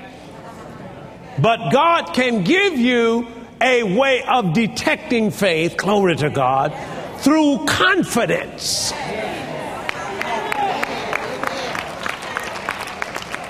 But 1.39 1.71
God 1.71 2.13
can 2.13 2.43
give 2.43 2.77
you 2.77 3.40
a 3.61 3.83
way 3.83 4.23
of 4.23 4.53
detecting 4.53 5.31
faith, 5.31 5.77
glory 5.77 6.15
to 6.17 6.29
God, 6.29 6.73
through 7.19 7.65
confidence. 7.65 8.91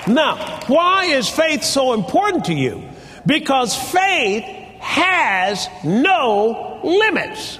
Now, 0.06 0.60
why 0.66 1.04
is 1.06 1.28
faith 1.28 1.62
so 1.62 1.92
important 1.92 2.46
to 2.46 2.54
you? 2.54 2.82
Because 3.24 3.74
faith 3.74 4.44
has 4.80 5.68
no 5.84 6.80
limits. 6.82 7.58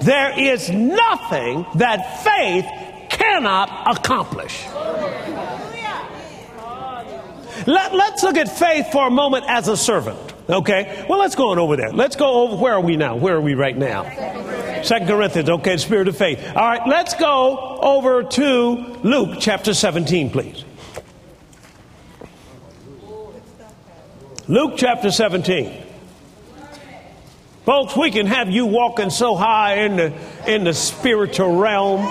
There 0.00 0.38
is 0.38 0.70
nothing 0.70 1.66
that 1.76 2.22
faith 2.24 2.66
cannot 3.10 3.96
accomplish. 3.96 4.66
Let, 7.66 7.94
let's 7.94 8.22
look 8.22 8.36
at 8.36 8.48
faith 8.48 8.90
for 8.92 9.08
a 9.08 9.10
moment 9.10 9.44
as 9.48 9.68
a 9.68 9.76
servant. 9.76 10.34
Okay? 10.48 11.04
Well, 11.08 11.18
let's 11.18 11.34
go 11.34 11.50
on 11.50 11.58
over 11.58 11.76
there. 11.76 11.92
Let's 11.92 12.16
go 12.16 12.42
over. 12.42 12.56
Where 12.56 12.74
are 12.74 12.80
we 12.80 12.96
now? 12.96 13.16
Where 13.16 13.36
are 13.36 13.40
we 13.40 13.54
right 13.54 13.76
now? 13.76 14.04
Second 14.82 15.08
Corinthians. 15.08 15.50
Okay, 15.50 15.76
spirit 15.76 16.08
of 16.08 16.16
faith. 16.16 16.40
All 16.56 16.66
right, 16.66 16.86
let's 16.86 17.14
go 17.14 17.78
over 17.82 18.22
to 18.22 18.98
Luke 19.02 19.38
chapter 19.40 19.74
17, 19.74 20.30
please. 20.30 20.64
Luke 24.46 24.74
chapter 24.78 25.10
17. 25.10 25.84
Folks, 27.66 27.94
we 27.94 28.10
can 28.10 28.24
have 28.24 28.50
you 28.50 28.64
walking 28.64 29.10
so 29.10 29.36
high 29.36 29.80
in 29.80 29.96
the 29.96 30.12
in 30.46 30.64
the 30.64 30.72
spiritual 30.72 31.56
realm. 31.56 32.10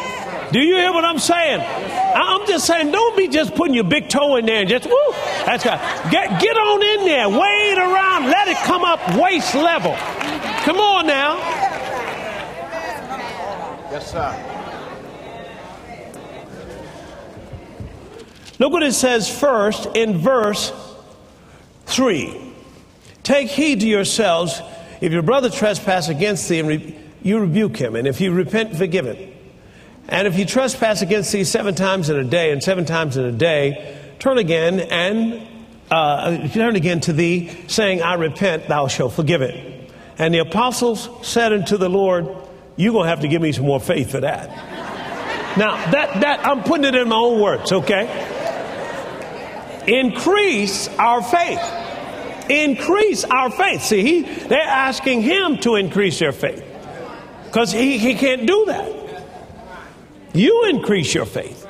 Do 0.52 0.60
you 0.60 0.76
hear 0.76 0.94
what 0.94 1.04
I'm 1.04 1.18
saying? 1.18 1.62
I'm 2.24 2.48
just 2.48 2.66
saying, 2.66 2.92
don't 2.92 3.16
be 3.16 3.28
just 3.28 3.54
putting 3.54 3.76
your 3.76 3.84
big 3.84 4.10
toe 4.10 4.38
in 4.38 4.46
there 4.46 4.62
and 4.62 4.70
just 4.70 4.86
woo. 4.86 5.12
That's 5.46 5.64
got 5.64 6.12
get 6.12 6.42
get 6.42 6.58
on 6.58 7.00
in 7.00 7.06
there, 7.06 7.30
wade 7.30 7.78
around, 7.78 8.26
let 8.26 8.48
it 8.48 8.58
come 8.58 8.84
up 8.84 9.00
waist 9.16 9.54
level. 9.54 9.96
Come 10.64 10.78
on 10.78 11.06
now. 11.08 11.38
Yes, 13.92 14.12
sir. 14.12 14.44
Look 18.60 18.72
what 18.72 18.84
it 18.84 18.94
says 18.94 19.30
first 19.30 19.86
in 19.96 20.18
verse 20.18 20.74
3. 21.86 22.54
Take 23.24 23.50
heed 23.50 23.82
to 23.82 23.88
yourselves. 23.88 24.62
If 25.00 25.12
your 25.12 25.22
brother 25.22 25.50
trespass 25.50 26.10
against 26.10 26.50
thee, 26.50 26.60
and 26.60 26.68
re- 26.68 27.00
you 27.22 27.40
rebuke 27.40 27.78
him, 27.78 27.96
and 27.96 28.08
if 28.08 28.18
he 28.18 28.30
repent, 28.30 28.76
forgive 28.76 29.06
him. 29.06 29.37
And 30.10 30.28
if 30.28 30.38
you 30.38 30.46
trespass 30.46 31.02
against 31.02 31.32
thee 31.32 31.44
seven 31.44 31.76
times 31.76 32.10
in 32.10 32.18
a 32.18 32.24
day, 32.24 32.52
and 32.52 32.64
seven 32.64 32.86
times 32.86 33.18
in 33.18 33.26
a 33.26 33.32
day, 33.32 33.98
turn 34.20 34.38
again 34.38 34.80
and 34.80 35.46
uh, 35.92 36.48
turn 36.50 36.76
again 36.76 37.02
to 37.02 37.14
thee, 37.14 37.52
saying, 37.68 38.02
I 38.02 38.14
repent, 38.16 38.68
thou 38.68 38.88
shalt 38.88 39.14
forgive 39.14 39.42
it. 39.42 39.92
And 40.18 40.34
the 40.34 40.40
apostles 40.40 41.10
said 41.28 41.54
unto 41.54 41.78
the 41.78 41.90
Lord, 41.90 42.28
You're 42.78 42.94
going 42.94 43.06
to 43.06 43.10
have 43.10 43.22
to 43.22 43.28
give 43.28 43.42
me 43.42 43.52
some 43.52 43.66
more 43.66 43.80
faith 43.80 44.12
for 44.12 44.22
that. 44.22 44.48
now, 45.58 45.76
that, 45.92 46.22
that, 46.22 46.46
I'm 46.46 46.64
putting 46.64 46.86
it 46.86 46.96
in 46.96 47.10
my 47.10 47.16
own 47.16 47.42
words, 47.42 47.72
okay? 47.72 48.34
Increase 49.88 50.88
our 50.98 51.22
faith. 51.22 51.62
Increase 52.50 53.26
our 53.26 53.52
faith. 53.52 53.84
See, 53.84 54.02
he, 54.02 54.22
they're 54.22 54.62
asking 54.62 55.22
him 55.22 55.58
to 55.60 55.76
increase 55.76 56.18
their 56.20 56.32
faith 56.32 56.64
because 57.46 57.72
he, 57.72 57.98
he 57.98 58.16
can't 58.16 58.48
do 58.48 58.66
that. 58.68 58.97
You 60.38 60.66
increase 60.66 61.14
your 61.14 61.26
faith. 61.26 61.68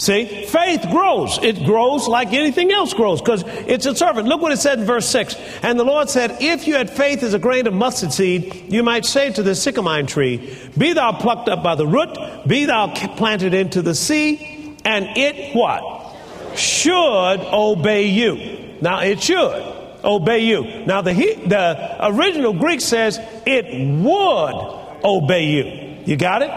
See, 0.00 0.46
faith 0.46 0.86
grows. 0.90 1.38
It 1.42 1.62
grows 1.66 2.08
like 2.08 2.32
anything 2.32 2.72
else 2.72 2.94
grows 2.94 3.20
because 3.20 3.44
it's 3.46 3.84
a 3.84 3.94
servant. 3.94 4.28
Look 4.28 4.40
what 4.40 4.50
it 4.50 4.56
said 4.56 4.78
in 4.78 4.86
verse 4.86 5.06
6. 5.06 5.36
And 5.62 5.78
the 5.78 5.84
Lord 5.84 6.08
said, 6.08 6.38
If 6.40 6.66
you 6.66 6.74
had 6.74 6.88
faith 6.88 7.22
as 7.22 7.34
a 7.34 7.38
grain 7.38 7.66
of 7.66 7.74
mustard 7.74 8.10
seed, 8.10 8.72
you 8.72 8.82
might 8.82 9.04
say 9.04 9.30
to 9.30 9.42
the 9.42 9.54
sycamore 9.54 10.02
tree, 10.04 10.58
Be 10.78 10.94
thou 10.94 11.12
plucked 11.12 11.50
up 11.50 11.62
by 11.62 11.74
the 11.74 11.86
root, 11.86 12.16
be 12.46 12.64
thou 12.64 12.86
planted 13.16 13.52
into 13.52 13.82
the 13.82 13.94
sea, 13.94 14.74
and 14.86 15.06
it 15.18 15.54
what? 15.54 16.16
Should 16.56 17.40
obey 17.52 18.06
you. 18.06 18.78
Now 18.80 19.00
it 19.00 19.22
should 19.22 19.62
obey 20.02 20.38
you. 20.46 20.86
Now 20.86 21.02
the 21.02 21.12
the 21.12 21.96
original 22.06 22.54
Greek 22.54 22.80
says 22.80 23.20
it 23.44 23.66
would 24.02 25.04
obey 25.04 25.44
you. 25.44 25.89
You 26.06 26.16
got 26.16 26.42
it? 26.42 26.50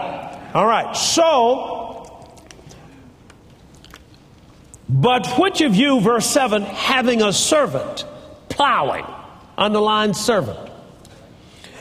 All 0.54 0.66
right. 0.66 0.96
So 0.96 1.94
but 4.88 5.26
which 5.38 5.60
of 5.60 5.74
you, 5.74 6.00
verse 6.00 6.26
7, 6.26 6.62
having 6.62 7.22
a 7.22 7.32
servant 7.32 8.04
plowing, 8.48 9.04
underlined 9.56 10.16
servant, 10.16 10.70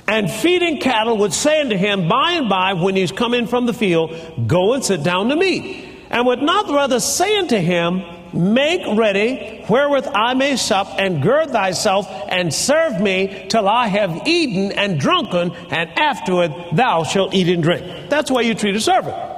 and 0.08 0.32
feeding 0.32 0.80
cattle 0.80 1.18
would 1.18 1.34
say 1.34 1.62
unto 1.62 1.78
him 1.78 2.08
by 2.08 2.34
and 2.34 2.50
by 2.50 2.74
when 2.74 2.96
he's 2.96 3.12
come 3.12 3.34
in 3.34 3.48
from 3.48 3.66
the 3.66 3.74
field, 3.74 4.48
Go 4.48 4.74
and 4.74 4.84
sit 4.84 5.04
down 5.04 5.30
to 5.30 5.36
meat 5.36 5.88
and 6.10 6.26
would 6.26 6.42
not 6.42 6.70
rather 6.70 7.00
say 7.00 7.38
unto 7.38 7.58
him, 7.58 8.02
Make 8.34 8.82
ready 8.98 9.64
wherewith 9.70 10.08
I 10.08 10.34
may 10.34 10.56
sup, 10.56 10.88
and 10.98 11.22
gird 11.22 11.52
thyself, 11.52 12.08
and 12.30 12.54
serve 12.54 13.00
me 13.00 13.46
till 13.50 13.70
I 13.70 13.88
have 13.88 14.28
eaten 14.28 14.72
and 14.72 15.00
drunken, 15.00 15.52
and 15.70 15.90
afterward 15.98 16.54
thou 16.74 17.04
shalt 17.04 17.34
eat 17.34 17.48
and 17.48 17.62
drink. 17.62 18.10
That's 18.10 18.30
the 18.30 18.34
way 18.34 18.44
you 18.44 18.56
treat 18.56 18.76
a 18.76 18.82
servant. 18.82 19.33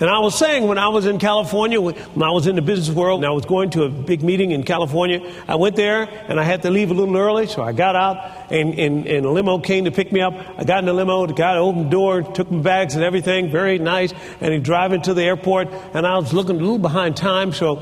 And 0.00 0.08
I 0.08 0.20
was 0.20 0.38
saying 0.38 0.66
when 0.66 0.78
I 0.78 0.88
was 0.88 1.06
in 1.06 1.18
California, 1.18 1.80
when 1.80 2.22
I 2.22 2.30
was 2.30 2.46
in 2.46 2.54
the 2.54 2.62
business 2.62 2.94
world, 2.94 3.20
and 3.20 3.26
I 3.26 3.32
was 3.32 3.44
going 3.46 3.70
to 3.70 3.82
a 3.82 3.88
big 3.88 4.22
meeting 4.22 4.52
in 4.52 4.62
California, 4.62 5.20
I 5.48 5.56
went 5.56 5.74
there 5.74 6.02
and 6.02 6.38
I 6.38 6.44
had 6.44 6.62
to 6.62 6.70
leave 6.70 6.90
a 6.90 6.94
little 6.94 7.16
early, 7.16 7.48
so 7.48 7.62
I 7.62 7.72
got 7.72 7.96
out 7.96 8.52
and, 8.52 8.78
and, 8.78 9.06
and 9.06 9.26
a 9.26 9.30
limo 9.30 9.58
came 9.58 9.84
to 9.86 9.90
pick 9.90 10.12
me 10.12 10.20
up. 10.20 10.34
I 10.56 10.64
got 10.64 10.78
in 10.78 10.86
the 10.86 10.92
limo, 10.92 11.26
the 11.26 11.32
guy 11.34 11.56
opened 11.56 11.86
the 11.86 11.90
door, 11.90 12.22
took 12.22 12.50
my 12.50 12.62
bags 12.62 12.94
and 12.94 13.02
everything, 13.02 13.50
very 13.50 13.78
nice, 13.78 14.14
and 14.40 14.54
he 14.54 14.60
drove 14.60 14.78
to 15.02 15.12
the 15.12 15.22
airport, 15.22 15.68
and 15.92 16.06
I 16.06 16.16
was 16.16 16.32
looking 16.32 16.56
a 16.56 16.60
little 16.60 16.78
behind 16.78 17.16
time, 17.16 17.52
so 17.52 17.76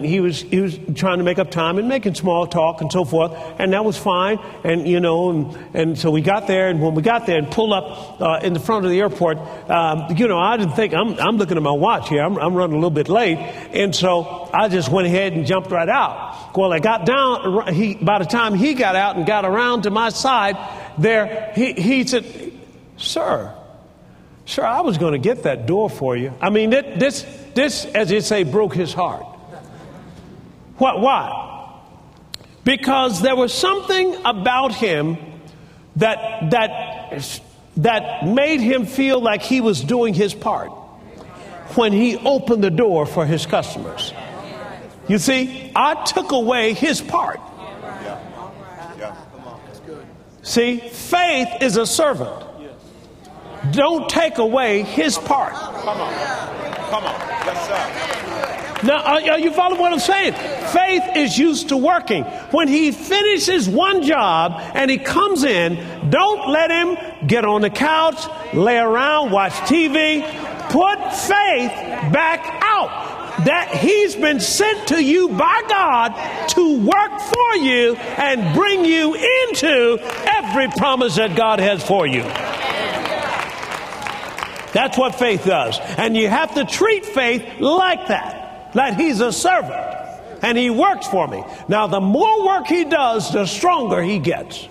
he 0.00 0.20
was 0.20 0.42
he 0.42 0.60
was 0.60 0.78
trying 0.94 1.18
to 1.18 1.24
make 1.24 1.38
up 1.38 1.50
time 1.50 1.78
and 1.78 1.88
making 1.88 2.14
small 2.14 2.46
talk 2.46 2.82
and 2.82 2.92
so 2.92 3.04
forth, 3.06 3.32
and 3.58 3.72
that 3.72 3.84
was 3.84 3.96
fine, 3.96 4.38
and 4.62 4.86
you 4.86 5.00
know, 5.00 5.30
and, 5.30 5.58
and 5.74 5.98
so 5.98 6.10
we 6.10 6.20
got 6.20 6.46
there, 6.46 6.68
and 6.68 6.82
when 6.82 6.94
we 6.94 7.02
got 7.02 7.26
there 7.26 7.38
and 7.38 7.50
pulled 7.50 7.72
up 7.72 8.20
uh, 8.20 8.40
in 8.42 8.52
the 8.52 8.60
front 8.60 8.84
of 8.84 8.90
the 8.90 9.00
airport, 9.00 9.38
um, 9.70 10.14
you 10.14 10.28
know, 10.28 10.38
I 10.38 10.58
didn't 10.58 10.74
think 10.74 10.92
I'm 10.92 11.18
I'm 11.18 11.38
looking 11.38 11.61
my 11.62 11.72
watch 11.72 12.08
here. 12.08 12.22
I'm, 12.22 12.38
I'm 12.38 12.54
running 12.54 12.74
a 12.74 12.78
little 12.78 12.90
bit 12.90 13.08
late. 13.08 13.38
And 13.38 13.94
so 13.94 14.50
I 14.52 14.68
just 14.68 14.88
went 14.88 15.06
ahead 15.06 15.32
and 15.32 15.46
jumped 15.46 15.70
right 15.70 15.88
out. 15.88 16.56
Well, 16.56 16.72
I 16.72 16.78
got 16.78 17.06
down, 17.06 17.72
he, 17.72 17.94
by 17.94 18.18
the 18.18 18.24
time 18.24 18.54
he 18.54 18.74
got 18.74 18.96
out 18.96 19.16
and 19.16 19.26
got 19.26 19.44
around 19.44 19.82
to 19.82 19.90
my 19.90 20.10
side 20.10 20.56
there, 20.98 21.52
he, 21.54 21.72
he 21.72 22.06
said, 22.06 22.52
Sir, 22.98 23.54
sir, 24.44 24.64
I 24.64 24.82
was 24.82 24.98
going 24.98 25.12
to 25.12 25.18
get 25.18 25.44
that 25.44 25.66
door 25.66 25.88
for 25.88 26.16
you. 26.16 26.32
I 26.40 26.50
mean, 26.50 26.70
this, 26.70 27.26
this, 27.54 27.84
as 27.86 28.10
they 28.10 28.20
say, 28.20 28.44
broke 28.44 28.74
his 28.74 28.92
heart. 28.92 29.24
What, 30.76 31.00
why? 31.00 31.80
Because 32.64 33.22
there 33.22 33.34
was 33.36 33.52
something 33.52 34.14
about 34.24 34.74
him 34.74 35.16
that, 35.96 36.50
that, 36.50 37.22
that 37.78 38.26
made 38.26 38.60
him 38.60 38.86
feel 38.86 39.20
like 39.20 39.42
he 39.42 39.60
was 39.60 39.80
doing 39.80 40.14
his 40.14 40.34
part 40.34 40.70
when 41.76 41.92
he 41.92 42.16
opened 42.18 42.62
the 42.62 42.70
door 42.70 43.06
for 43.06 43.26
his 43.26 43.46
customers. 43.46 44.12
You 45.08 45.18
see, 45.18 45.72
I 45.74 46.04
took 46.04 46.32
away 46.32 46.74
his 46.74 47.00
part. 47.00 47.40
See, 50.42 50.78
faith 50.78 51.48
is 51.60 51.76
a 51.76 51.86
servant. 51.86 52.44
Don't 53.70 54.08
take 54.08 54.38
away 54.38 54.82
his 54.82 55.16
part. 55.18 55.54
Come 55.54 56.00
on. 56.00 56.14
Come 56.90 57.04
on. 57.04 57.20
Yes, 57.46 57.66
sir. 57.68 58.86
Now, 58.86 59.02
are, 59.04 59.38
you 59.38 59.52
following 59.52 59.80
what 59.80 59.92
I'm 59.92 60.00
saying? 60.00 60.32
Faith 60.32 61.16
is 61.16 61.38
used 61.38 61.68
to 61.68 61.76
working. 61.76 62.24
When 62.50 62.66
he 62.66 62.90
finishes 62.90 63.68
one 63.68 64.02
job 64.02 64.60
and 64.74 64.90
he 64.90 64.98
comes 64.98 65.44
in, 65.44 66.10
don't 66.10 66.50
let 66.50 66.70
him 66.70 67.26
get 67.28 67.44
on 67.44 67.60
the 67.60 67.70
couch, 67.70 68.26
lay 68.52 68.78
around, 68.78 69.30
watch 69.30 69.52
TV 69.52 70.22
put 70.72 70.98
faith 71.12 71.70
back 72.12 72.40
out 72.62 73.44
that 73.44 73.74
he's 73.74 74.16
been 74.16 74.40
sent 74.40 74.88
to 74.88 75.02
you 75.02 75.28
by 75.28 75.62
God 75.68 76.48
to 76.48 76.80
work 76.80 77.20
for 77.20 77.56
you 77.56 77.94
and 77.94 78.54
bring 78.54 78.84
you 78.84 79.14
into 79.14 79.98
every 80.26 80.68
promise 80.68 81.16
that 81.16 81.36
God 81.36 81.60
has 81.60 81.86
for 81.86 82.06
you. 82.06 82.22
That's 84.72 84.96
what 84.96 85.16
faith 85.16 85.44
does. 85.44 85.78
And 85.98 86.16
you 86.16 86.28
have 86.28 86.54
to 86.54 86.64
treat 86.64 87.04
faith 87.04 87.60
like 87.60 88.08
that, 88.08 88.72
that 88.72 88.98
he's 88.98 89.20
a 89.20 89.32
servant 89.32 89.92
and 90.42 90.56
he 90.58 90.70
works 90.70 91.06
for 91.06 91.28
me. 91.28 91.44
Now, 91.68 91.86
the 91.86 92.00
more 92.00 92.46
work 92.46 92.66
he 92.66 92.84
does, 92.84 93.32
the 93.32 93.46
stronger 93.46 94.02
he 94.02 94.18
gets. 94.18 94.66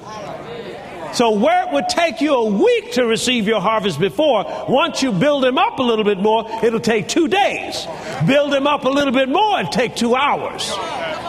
So, 1.14 1.32
where 1.32 1.68
it 1.68 1.74
would 1.74 1.90
take 1.90 2.22
you 2.22 2.34
a 2.34 2.46
week 2.46 2.94
to 2.94 3.06
receive 3.06 3.48
your 3.48 3.60
harvest 3.60 4.00
before, 4.00 4.46
once 4.70 5.04
you 5.04 5.12
build 5.12 5.44
him 5.44 5.58
up 5.58 5.80
a 5.80 5.84
little 5.84 6.06
bit 6.06 6.20
more, 6.20 6.46
it'll 6.64 6.80
take 6.80 7.08
two 7.08 7.28
days. 7.28 7.86
Build 8.26 8.54
him 8.54 8.68
up 8.68 8.86
a 8.86 8.90
little 8.90 9.14
bit 9.14 9.30
more, 9.30 9.60
it'll 9.60 9.72
take 9.72 9.96
two 9.96 10.16
hours. 10.16 10.72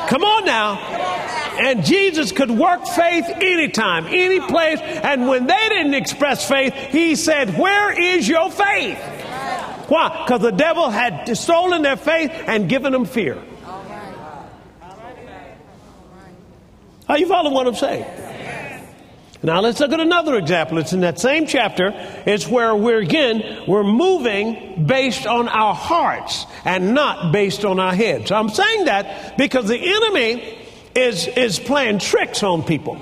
Come 0.09 0.25
on 0.25 0.45
now. 0.45 0.79
And 1.61 1.85
Jesus 1.85 2.33
could 2.33 2.51
work 2.51 2.87
faith 2.87 3.27
anytime, 3.29 4.07
any 4.07 4.40
place. 4.40 4.81
And 4.81 5.29
when 5.29 5.47
they 5.47 5.68
didn't 5.68 5.95
express 5.95 6.49
faith, 6.49 6.75
he 6.75 7.14
said, 7.14 7.59
Where 7.59 7.92
is 7.92 8.29
your 8.29 8.51
faith? 8.51 8.99
Why? 9.88 10.25
Because 10.25 10.40
the 10.40 10.53
devil 10.53 10.88
had 10.88 11.37
stolen 11.37 11.83
their 11.83 11.97
faith 11.97 12.31
and 12.47 12.68
given 12.68 12.92
them 12.92 13.05
fear. 13.05 13.42
Are 17.09 17.18
you 17.18 17.27
following 17.27 17.53
what 17.53 17.66
I'm 17.66 17.75
saying? 17.75 18.07
Now 19.44 19.61
let's 19.61 19.81
look 19.81 19.92
at 19.92 19.98
another 19.98 20.37
example. 20.37 20.78
It's 20.78 20.92
in 20.92 21.00
that 21.00 21.18
same 21.18 21.46
chapter. 21.46 21.90
It's 22.26 22.46
where 22.46 22.76
we're 22.76 23.00
again, 23.00 23.64
we're 23.66 23.83
moving 23.83 24.87
based 24.87 25.26
on 25.26 25.48
our 25.48 25.74
hearts 25.74 26.46
and 26.64 26.94
not 26.94 27.33
based 27.33 27.64
on 27.64 27.81
our 27.81 27.94
heads. 27.94 28.31
I'm 28.31 28.50
saying 28.50 28.85
that 28.85 29.37
because 29.37 29.66
the 29.66 29.78
enemy 29.78 30.59
is, 30.94 31.26
is 31.26 31.59
playing 31.59 31.98
tricks 31.98 32.44
on 32.44 32.62
people. 32.62 32.94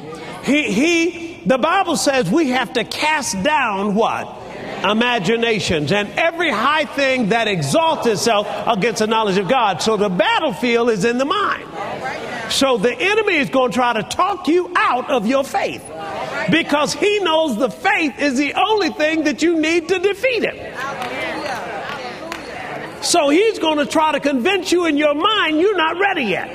He, 0.44 0.72
he, 0.72 1.42
the 1.44 1.58
Bible 1.58 1.96
says 1.96 2.30
we 2.30 2.48
have 2.50 2.72
to 2.72 2.84
cast 2.84 3.42
down 3.42 3.94
what? 3.94 4.39
Imaginations 4.84 5.92
and 5.92 6.08
every 6.18 6.50
high 6.50 6.84
thing 6.84 7.30
that 7.30 7.48
exalts 7.48 8.06
itself 8.06 8.46
against 8.66 9.00
the 9.00 9.06
knowledge 9.06 9.38
of 9.38 9.48
God. 9.48 9.82
So 9.82 9.96
the 9.96 10.08
battlefield 10.08 10.90
is 10.90 11.04
in 11.04 11.18
the 11.18 11.24
mind. 11.24 11.64
So 12.50 12.78
the 12.78 12.92
enemy 12.92 13.36
is 13.36 13.48
going 13.50 13.70
to 13.70 13.74
try 13.74 13.92
to 13.92 14.02
talk 14.02 14.48
you 14.48 14.72
out 14.74 15.10
of 15.10 15.26
your 15.26 15.44
faith 15.44 15.84
because 16.50 16.92
he 16.92 17.20
knows 17.20 17.56
the 17.56 17.70
faith 17.70 18.18
is 18.18 18.36
the 18.36 18.54
only 18.54 18.90
thing 18.90 19.24
that 19.24 19.42
you 19.42 19.60
need 19.60 19.88
to 19.88 19.98
defeat 19.98 20.44
him. 20.44 20.56
So 23.02 23.28
he's 23.28 23.58
going 23.58 23.78
to 23.78 23.86
try 23.86 24.12
to 24.12 24.20
convince 24.20 24.72
you 24.72 24.86
in 24.86 24.96
your 24.96 25.14
mind 25.14 25.58
you're 25.58 25.76
not 25.76 25.98
ready 25.98 26.24
yet. 26.24 26.48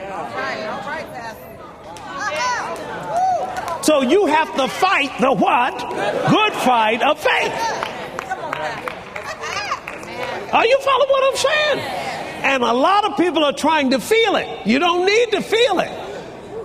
So 3.83 4.01
you 4.01 4.25
have 4.25 4.55
to 4.55 4.67
fight 4.67 5.11
the 5.19 5.31
what? 5.31 5.77
Good 5.77 6.53
fight 6.53 7.03
of 7.03 7.19
faith. 7.19 7.84
Are 10.53 10.65
you 10.65 10.79
following 10.79 11.09
what 11.09 11.23
I'm 11.31 11.37
saying? 11.37 11.79
And 12.45 12.63
a 12.63 12.73
lot 12.73 13.05
of 13.05 13.17
people 13.17 13.43
are 13.43 13.53
trying 13.53 13.91
to 13.91 13.99
feel 13.99 14.35
it. 14.35 14.67
You 14.67 14.79
don't 14.79 15.05
need 15.05 15.31
to 15.31 15.41
feel 15.41 15.79
it. 15.79 16.05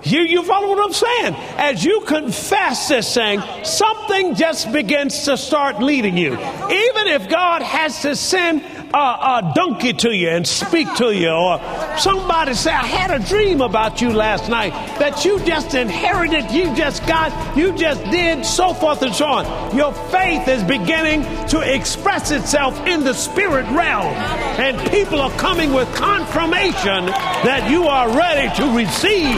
You, 0.02 0.20
you 0.20 0.42
follow 0.42 0.68
what 0.68 0.84
I'm 0.84 0.92
saying? 0.92 1.34
As 1.58 1.84
you 1.84 2.00
confess 2.06 2.88
this 2.88 3.12
thing, 3.14 3.40
something 3.64 4.34
just 4.34 4.72
begins 4.72 5.24
to 5.24 5.36
start 5.36 5.82
leading 5.82 6.16
you. 6.16 6.32
Even 6.32 7.06
if 7.08 7.28
God 7.28 7.62
has 7.62 8.02
to 8.02 8.16
send 8.16 8.62
a, 8.92 8.96
a 8.96 9.52
donkey 9.54 9.92
to 9.92 10.10
you 10.10 10.28
and 10.28 10.46
speak 10.46 10.92
to 10.96 11.14
you, 11.14 11.30
or 11.30 11.60
somebody 11.98 12.54
say, 12.54 12.72
I 12.72 12.86
had 12.86 13.10
a 13.10 13.24
dream 13.24 13.60
about 13.60 14.00
you 14.00 14.12
last 14.12 14.48
night 14.48 14.70
that 14.98 15.24
you 15.24 15.38
just 15.44 15.74
inherited, 15.74 16.50
you 16.50 16.74
just 16.74 17.06
got, 17.06 17.56
you 17.56 17.72
just 17.72 18.02
did, 18.04 18.44
so 18.44 18.74
forth 18.74 19.02
and 19.02 19.14
so 19.14 19.26
on. 19.26 19.76
Your 19.76 19.92
faith 20.10 20.48
is 20.48 20.62
beginning 20.64 21.22
to 21.48 21.60
express 21.60 22.30
itself 22.30 22.86
in 22.86 23.04
the 23.04 23.14
spirit 23.14 23.66
realm, 23.70 24.14
and 24.58 24.78
people 24.90 25.20
are 25.20 25.30
coming 25.32 25.72
with 25.72 25.92
confirmation 25.94 27.06
that 27.06 27.70
you 27.70 27.84
are 27.84 28.08
ready 28.16 28.54
to 28.56 28.76
receive 28.76 29.36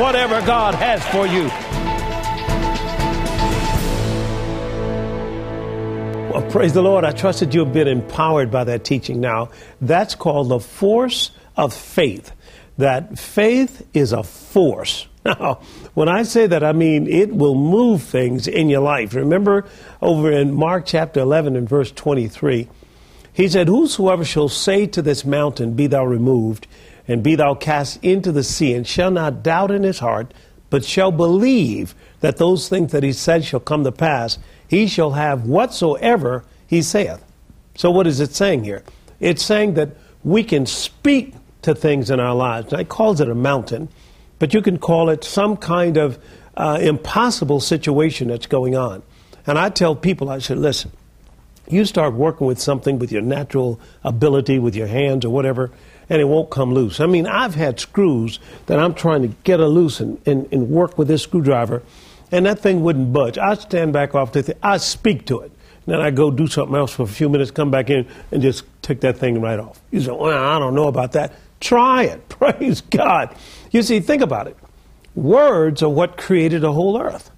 whatever 0.00 0.40
God 0.46 0.74
has 0.74 1.04
for 1.08 1.26
you. 1.26 1.50
Well, 6.38 6.50
praise 6.52 6.72
the 6.72 6.82
Lord. 6.82 7.04
I 7.04 7.10
trust 7.10 7.40
that 7.40 7.52
you've 7.52 7.72
been 7.72 7.88
empowered 7.88 8.48
by 8.48 8.62
that 8.62 8.84
teaching 8.84 9.20
now. 9.20 9.48
That's 9.80 10.14
called 10.14 10.50
the 10.50 10.60
force 10.60 11.32
of 11.56 11.74
faith. 11.74 12.30
That 12.76 13.18
faith 13.18 13.84
is 13.92 14.12
a 14.12 14.22
force. 14.22 15.08
Now, 15.24 15.60
when 15.94 16.08
I 16.08 16.22
say 16.22 16.46
that, 16.46 16.62
I 16.62 16.72
mean 16.72 17.08
it 17.08 17.34
will 17.34 17.56
move 17.56 18.04
things 18.04 18.46
in 18.46 18.70
your 18.70 18.80
life. 18.82 19.14
Remember 19.14 19.66
over 20.00 20.30
in 20.30 20.54
Mark 20.54 20.86
chapter 20.86 21.18
11 21.18 21.56
and 21.56 21.68
verse 21.68 21.90
23, 21.90 22.68
he 23.32 23.48
said, 23.48 23.66
Whosoever 23.66 24.24
shall 24.24 24.48
say 24.48 24.86
to 24.86 25.02
this 25.02 25.24
mountain, 25.24 25.74
Be 25.74 25.88
thou 25.88 26.04
removed, 26.04 26.68
and 27.08 27.20
be 27.20 27.34
thou 27.34 27.54
cast 27.54 28.02
into 28.02 28.30
the 28.30 28.44
sea, 28.44 28.74
and 28.74 28.86
shall 28.86 29.10
not 29.10 29.42
doubt 29.42 29.72
in 29.72 29.82
his 29.82 29.98
heart, 29.98 30.32
but 30.70 30.84
shall 30.84 31.10
believe 31.10 31.96
that 32.20 32.36
those 32.36 32.68
things 32.68 32.92
that 32.92 33.02
he 33.02 33.12
said 33.12 33.44
shall 33.44 33.60
come 33.60 33.82
to 33.84 33.92
pass, 33.92 34.38
he 34.68 34.86
shall 34.86 35.12
have 35.12 35.46
whatsoever 35.46 36.44
he 36.66 36.82
saith. 36.82 37.24
So, 37.74 37.90
what 37.90 38.06
is 38.06 38.20
it 38.20 38.34
saying 38.34 38.64
here? 38.64 38.84
It's 39.18 39.42
saying 39.42 39.74
that 39.74 39.90
we 40.22 40.44
can 40.44 40.66
speak 40.66 41.34
to 41.62 41.74
things 41.74 42.10
in 42.10 42.20
our 42.20 42.34
lives. 42.34 42.72
It 42.72 42.88
calls 42.88 43.20
it 43.20 43.28
a 43.28 43.34
mountain, 43.34 43.88
but 44.38 44.54
you 44.54 44.62
can 44.62 44.78
call 44.78 45.08
it 45.08 45.24
some 45.24 45.56
kind 45.56 45.96
of 45.96 46.18
uh, 46.56 46.78
impossible 46.80 47.60
situation 47.60 48.28
that's 48.28 48.46
going 48.46 48.76
on. 48.76 49.02
And 49.46 49.58
I 49.58 49.70
tell 49.70 49.96
people, 49.96 50.28
I 50.28 50.38
said, 50.40 50.58
listen, 50.58 50.92
you 51.68 51.84
start 51.84 52.14
working 52.14 52.46
with 52.46 52.60
something 52.60 52.98
with 52.98 53.12
your 53.12 53.22
natural 53.22 53.80
ability, 54.04 54.58
with 54.58 54.74
your 54.74 54.86
hands 54.86 55.24
or 55.24 55.30
whatever, 55.30 55.70
and 56.08 56.20
it 56.20 56.24
won't 56.24 56.50
come 56.50 56.72
loose. 56.72 57.00
I 57.00 57.06
mean, 57.06 57.26
I've 57.26 57.54
had 57.54 57.78
screws 57.78 58.40
that 58.66 58.78
I'm 58.78 58.94
trying 58.94 59.22
to 59.22 59.28
get 59.44 59.60
a 59.60 59.66
loose 59.66 60.00
and, 60.00 60.20
and, 60.26 60.48
and 60.52 60.68
work 60.70 60.98
with 60.98 61.08
this 61.08 61.22
screwdriver, 61.22 61.82
and 62.30 62.46
that 62.46 62.58
thing 62.60 62.82
wouldn't 62.82 63.12
budge. 63.12 63.38
I 63.38 63.54
stand 63.54 63.92
back 63.92 64.14
off 64.14 64.32
the 64.32 64.42
thing, 64.42 64.56
I 64.62 64.76
speak 64.78 65.26
to 65.26 65.40
it. 65.40 65.52
Then 65.86 66.00
I 66.00 66.10
go 66.10 66.30
do 66.30 66.46
something 66.46 66.76
else 66.76 66.92
for 66.92 67.04
a 67.04 67.06
few 67.06 67.30
minutes, 67.30 67.50
come 67.50 67.70
back 67.70 67.88
in, 67.88 68.06
and 68.30 68.42
just 68.42 68.64
take 68.82 69.00
that 69.00 69.16
thing 69.16 69.40
right 69.40 69.58
off. 69.58 69.80
You 69.90 70.02
say, 70.02 70.12
well, 70.12 70.36
I 70.36 70.58
don't 70.58 70.74
know 70.74 70.88
about 70.88 71.12
that. 71.12 71.32
Try 71.60 72.04
it. 72.04 72.28
Praise 72.28 72.82
God. 72.82 73.34
You 73.70 73.82
see, 73.82 74.00
think 74.00 74.20
about 74.20 74.48
it. 74.48 74.56
Words 75.14 75.82
are 75.82 75.88
what 75.88 76.18
created 76.18 76.62
a 76.62 76.72
whole 76.72 77.00
earth. 77.00 77.30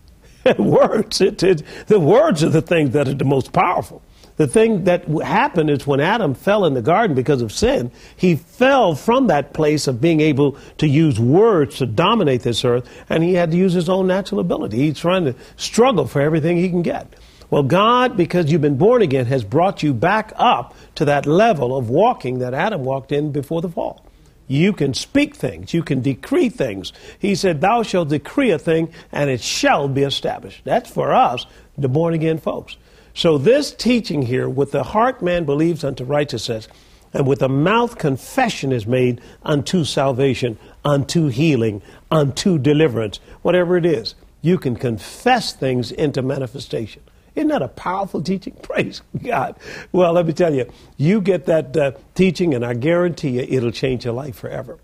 words, 0.59 1.20
it, 1.20 1.42
it, 1.42 1.62
the 1.87 2.00
words 2.00 2.42
are 2.42 2.48
the 2.48 2.62
things 2.62 2.90
that 2.90 3.07
are 3.07 3.14
the 3.14 3.24
most 3.24 3.53
powerful. 3.53 4.03
The 4.40 4.46
thing 4.46 4.85
that 4.85 5.07
happened 5.22 5.68
is 5.68 5.87
when 5.87 6.00
Adam 6.00 6.33
fell 6.33 6.64
in 6.64 6.72
the 6.72 6.81
garden 6.81 7.14
because 7.14 7.42
of 7.42 7.53
sin, 7.53 7.90
he 8.16 8.37
fell 8.37 8.94
from 8.94 9.26
that 9.26 9.53
place 9.53 9.87
of 9.87 10.00
being 10.00 10.22
able 10.22 10.57
to 10.79 10.88
use 10.88 11.20
words 11.20 11.76
to 11.76 11.85
dominate 11.85 12.40
this 12.40 12.64
earth, 12.64 12.88
and 13.11 13.22
he 13.22 13.35
had 13.35 13.50
to 13.50 13.59
use 13.59 13.74
his 13.74 13.90
own 13.90 14.07
natural 14.07 14.40
ability. 14.40 14.79
He's 14.79 14.98
trying 14.98 15.26
to 15.26 15.35
struggle 15.59 16.07
for 16.07 16.22
everything 16.22 16.57
he 16.57 16.70
can 16.70 16.81
get. 16.81 17.16
Well, 17.50 17.64
God, 17.64 18.16
because 18.16 18.50
you've 18.50 18.62
been 18.62 18.79
born 18.79 19.03
again, 19.03 19.26
has 19.26 19.44
brought 19.44 19.83
you 19.83 19.92
back 19.92 20.33
up 20.37 20.74
to 20.94 21.05
that 21.05 21.26
level 21.26 21.76
of 21.76 21.90
walking 21.90 22.38
that 22.38 22.55
Adam 22.55 22.83
walked 22.83 23.12
in 23.12 23.33
before 23.33 23.61
the 23.61 23.68
fall. 23.68 24.07
You 24.46 24.72
can 24.72 24.94
speak 24.94 25.37
things. 25.37 25.74
You 25.74 25.83
can 25.83 26.00
decree 26.00 26.48
things. 26.48 26.94
He 27.18 27.35
said, 27.35 27.61
Thou 27.61 27.83
shalt 27.83 28.09
decree 28.09 28.53
a 28.53 28.59
thing, 28.59 28.90
and 29.12 29.29
it 29.29 29.42
shall 29.42 29.87
be 29.87 30.03
established. 30.03 30.64
That's 30.64 30.88
for 30.90 31.12
us, 31.12 31.44
the 31.76 31.88
born 31.88 32.14
again 32.14 32.38
folks. 32.38 32.79
So, 33.14 33.38
this 33.38 33.73
teaching 33.73 34.23
here, 34.23 34.49
with 34.49 34.73
the 34.73 34.83
heart 34.83 35.20
man 35.20 35.44
believes 35.44 35.85
unto 35.85 36.05
righteousness, 36.05 36.68
and 37.12 37.27
with 37.27 37.40
the 37.40 37.49
mouth 37.49 37.99
confession 37.99 38.73
is 38.73 38.87
made 38.87 39.20
unto 39.42 39.85
salvation, 39.85 40.59
unto 40.85 41.27
healing, 41.27 41.83
unto 42.11 42.59
deliverance, 42.59 43.18
whatever 43.42 43.77
it 43.77 43.85
is. 43.85 44.14
You 44.42 44.59
can 44.59 44.77
confess 44.77 45.53
things 45.53 45.90
into 45.90 46.23
manifestation. 46.23 47.03
Isn't 47.35 47.49
that 47.49 47.62
a 47.62 47.68
powerful 47.68 48.23
teaching? 48.23 48.57
Praise 48.62 49.03
God. 49.23 49.57
Well, 49.92 50.12
let 50.12 50.27
me 50.27 50.33
tell 50.33 50.55
you, 50.55 50.70
you 50.96 51.20
get 51.20 51.46
that 51.46 51.77
uh, 51.77 51.92
teaching, 52.14 52.55
and 52.55 52.64
I 52.64 52.75
guarantee 52.75 53.31
you 53.31 53.46
it'll 53.49 53.73
change 53.73 54.05
your 54.05 54.14
life 54.14 54.37
forever. 54.37 54.79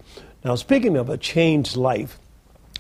Now, 0.44 0.54
speaking 0.54 0.96
of 0.96 1.08
a 1.08 1.16
changed 1.16 1.76
life, 1.76 2.18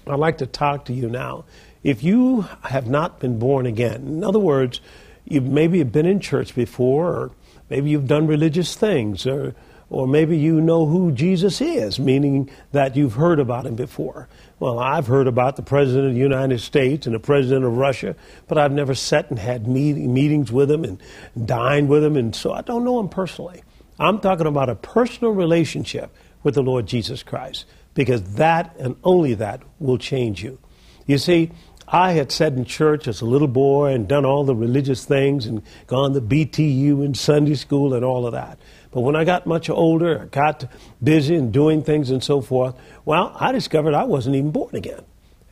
I'd 0.06 0.18
like 0.18 0.38
to 0.38 0.46
talk 0.46 0.84
to 0.86 0.92
you 0.92 1.08
now. 1.08 1.44
If 1.82 2.02
you 2.02 2.42
have 2.62 2.86
not 2.88 3.20
been 3.20 3.38
born 3.38 3.66
again, 3.66 4.06
in 4.06 4.24
other 4.24 4.38
words, 4.38 4.80
you 5.26 5.40
maybe 5.40 5.78
have 5.78 5.92
been 5.92 6.06
in 6.06 6.20
church 6.20 6.54
before, 6.54 7.08
or 7.08 7.30
maybe 7.68 7.90
you've 7.90 8.06
done 8.06 8.26
religious 8.26 8.74
things, 8.74 9.26
or 9.26 9.54
or 9.88 10.06
maybe 10.08 10.36
you 10.36 10.60
know 10.60 10.86
who 10.86 11.12
Jesus 11.12 11.60
is, 11.60 12.00
meaning 12.00 12.50
that 12.72 12.96
you've 12.96 13.14
heard 13.14 13.38
about 13.38 13.66
him 13.66 13.76
before. 13.76 14.28
Well, 14.58 14.80
I've 14.80 15.06
heard 15.06 15.28
about 15.28 15.56
the 15.56 15.62
President 15.62 16.08
of 16.08 16.14
the 16.14 16.20
United 16.20 16.60
States 16.60 17.06
and 17.06 17.14
the 17.14 17.20
President 17.20 17.64
of 17.64 17.76
Russia, 17.76 18.16
but 18.48 18.58
I've 18.58 18.72
never 18.72 18.94
sat 18.94 19.30
and 19.30 19.38
had 19.38 19.68
meetings 19.68 20.50
with 20.50 20.70
him 20.70 20.82
and 20.82 21.00
dined 21.46 21.88
with 21.88 22.02
him, 22.02 22.16
and 22.16 22.34
so 22.34 22.52
I 22.52 22.62
don't 22.62 22.84
know 22.84 22.98
him 22.98 23.08
personally. 23.08 23.62
I'm 23.98 24.18
talking 24.18 24.46
about 24.46 24.68
a 24.68 24.74
personal 24.74 25.32
relationship 25.32 26.14
with 26.42 26.54
the 26.54 26.62
Lord 26.62 26.86
Jesus 26.86 27.22
Christ, 27.22 27.64
because 27.94 28.22
that 28.34 28.74
and 28.78 28.96
only 29.04 29.34
that 29.34 29.62
will 29.78 29.98
change 29.98 30.42
you. 30.42 30.58
You 31.06 31.18
see, 31.18 31.52
I 31.88 32.12
had 32.12 32.32
sat 32.32 32.54
in 32.54 32.64
church 32.64 33.06
as 33.06 33.20
a 33.20 33.26
little 33.26 33.48
boy 33.48 33.92
and 33.92 34.08
done 34.08 34.24
all 34.24 34.44
the 34.44 34.56
religious 34.56 35.04
things 35.04 35.46
and 35.46 35.62
gone 35.86 36.14
to 36.14 36.20
BTU 36.20 37.04
and 37.04 37.16
Sunday 37.16 37.54
school 37.54 37.94
and 37.94 38.04
all 38.04 38.26
of 38.26 38.32
that. 38.32 38.58
But 38.90 39.02
when 39.02 39.14
I 39.14 39.24
got 39.24 39.46
much 39.46 39.70
older, 39.70 40.22
I 40.22 40.24
got 40.26 40.70
busy 41.02 41.36
and 41.36 41.52
doing 41.52 41.82
things 41.82 42.10
and 42.10 42.24
so 42.24 42.40
forth, 42.40 42.74
well, 43.04 43.36
I 43.38 43.52
discovered 43.52 43.94
I 43.94 44.04
wasn't 44.04 44.36
even 44.36 44.50
born 44.50 44.74
again. 44.74 45.02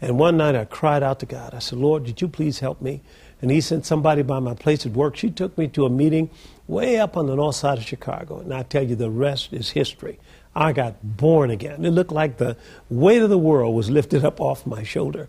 And 0.00 0.18
one 0.18 0.36
night 0.36 0.56
I 0.56 0.64
cried 0.64 1.02
out 1.02 1.20
to 1.20 1.26
God. 1.26 1.54
I 1.54 1.60
said, 1.60 1.78
Lord, 1.78 2.04
did 2.04 2.20
you 2.20 2.28
please 2.28 2.58
help 2.58 2.82
me? 2.82 3.02
And 3.40 3.50
He 3.50 3.60
sent 3.60 3.86
somebody 3.86 4.22
by 4.22 4.40
my 4.40 4.54
place 4.54 4.84
at 4.84 4.92
work. 4.92 5.16
She 5.16 5.30
took 5.30 5.56
me 5.56 5.68
to 5.68 5.86
a 5.86 5.90
meeting 5.90 6.30
way 6.66 6.98
up 6.98 7.16
on 7.16 7.26
the 7.26 7.36
north 7.36 7.56
side 7.56 7.78
of 7.78 7.84
Chicago. 7.84 8.40
And 8.40 8.52
I 8.52 8.64
tell 8.64 8.82
you, 8.82 8.96
the 8.96 9.10
rest 9.10 9.52
is 9.52 9.70
history. 9.70 10.18
I 10.54 10.72
got 10.72 10.96
born 11.02 11.50
again. 11.50 11.84
It 11.84 11.90
looked 11.90 12.12
like 12.12 12.38
the 12.38 12.56
weight 12.88 13.22
of 13.22 13.30
the 13.30 13.38
world 13.38 13.74
was 13.74 13.90
lifted 13.90 14.24
up 14.24 14.40
off 14.40 14.66
my 14.66 14.82
shoulder. 14.82 15.28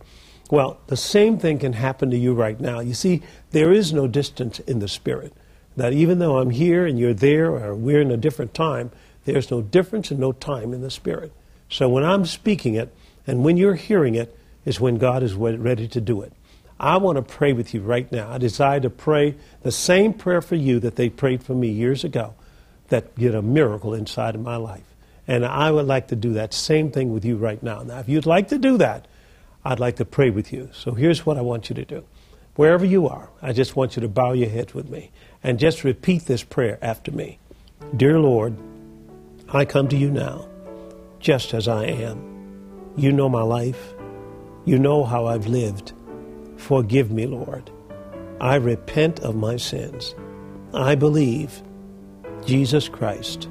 Well, 0.52 0.80
the 0.88 0.98
same 0.98 1.38
thing 1.40 1.60
can 1.60 1.74
happen 1.74 2.12
to 2.12 2.18
you 2.18 2.34
right 2.34 2.60
now. 2.60 2.80
You 2.80 2.94
see, 2.94 3.24
there 3.52 3.72
is 3.72 3.92
no 3.92 4.08
distance 4.08 4.60
in 4.60 4.80
the 4.80 4.88
Spirit. 4.88 5.34
That 5.76 5.94
even 5.94 6.20
though 6.20 6.38
I'm 6.38 6.52
here 6.52 6.86
and 6.86 6.98
you're 7.00 7.14
there, 7.14 7.52
or 7.52 7.76
we're 7.76 8.02
in 8.02 8.12
a 8.12 8.18
different 8.18 8.54
time, 8.54 8.92
there's 9.26 9.52
no 9.52 9.62
difference 9.62 10.12
and 10.12 10.20
no 10.20 10.32
time 10.32 10.74
in 10.74 10.82
the 10.82 10.92
Spirit. 10.92 11.34
So 11.68 11.90
when 11.90 12.04
I'm 12.04 12.26
speaking 12.26 12.76
it 12.76 12.96
and 13.28 13.44
when 13.44 13.58
you're 13.58 13.76
hearing 13.76 14.16
it 14.16 14.38
is 14.66 14.80
when 14.80 14.98
God 14.98 15.24
is 15.24 15.34
ready 15.34 15.88
to 15.88 16.02
do 16.02 16.22
it. 16.22 16.34
I 16.80 16.98
want 16.98 17.16
to 17.18 17.22
pray 17.22 17.54
with 17.54 17.74
you 17.74 17.82
right 17.82 18.12
now. 18.12 18.32
I 18.32 18.38
desire 18.38 18.80
to 18.82 18.90
pray 18.90 19.36
the 19.62 19.72
same 19.72 20.14
prayer 20.14 20.42
for 20.42 20.56
you 20.56 20.80
that 20.82 20.96
they 20.96 21.10
prayed 21.10 21.44
for 21.44 21.54
me 21.54 21.70
years 21.70 22.04
ago 22.04 22.34
that 22.90 23.16
get 23.16 23.34
a 23.34 23.42
miracle 23.42 23.94
inside 23.94 24.36
of 24.36 24.42
my 24.42 24.58
life. 24.58 24.84
And 25.28 25.46
I 25.46 25.72
would 25.72 25.88
like 25.88 26.10
to 26.10 26.16
do 26.16 26.34
that 26.34 26.54
same 26.54 26.92
thing 26.92 27.14
with 27.14 27.24
you 27.24 27.38
right 27.38 27.62
now. 27.64 27.82
Now, 27.82 28.00
if 28.00 28.10
you'd 28.10 28.26
like 28.26 28.50
to 28.50 28.58
do 28.58 28.78
that, 28.78 29.08
I'd 29.66 29.80
like 29.80 29.96
to 29.96 30.06
pray 30.06 30.30
with 30.30 30.54
you. 30.54 30.70
So 30.74 30.92
here's 30.92 31.26
what 31.26 31.38
I 31.38 31.42
want 31.42 31.70
you 31.70 31.76
to 31.76 31.86
do. 31.86 32.06
Wherever 32.56 32.86
you 32.86 33.08
are, 33.08 33.30
I 33.42 33.52
just 33.52 33.76
want 33.76 33.96
you 33.96 34.02
to 34.02 34.08
bow 34.08 34.34
your 34.34 34.50
heads 34.50 34.74
with 34.74 34.90
me 34.90 35.12
and 35.44 35.60
just 35.60 35.84
repeat 35.84 36.26
this 36.26 36.44
prayer 36.44 36.78
after 36.82 37.12
me. 37.12 37.40
Dear 37.98 38.20
Lord, 38.20 38.56
I 39.50 39.66
come 39.66 39.88
to 39.90 39.98
you 39.98 40.12
now, 40.12 40.48
just 41.20 41.54
as 41.54 41.68
I 41.68 41.86
am. 41.86 42.94
You 42.96 43.12
know 43.12 43.28
my 43.28 43.42
life. 43.42 43.94
You 44.64 44.80
know 44.80 45.04
how 45.04 45.26
I've 45.26 45.48
lived. 45.48 45.94
Forgive 46.58 47.12
me, 47.12 47.26
Lord. 47.26 47.70
I 48.40 48.56
repent 48.56 49.20
of 49.22 49.36
my 49.36 49.58
sins. 49.58 50.16
I 50.74 50.96
believe 50.96 51.62
Jesus 52.46 52.88
Christ 52.88 53.50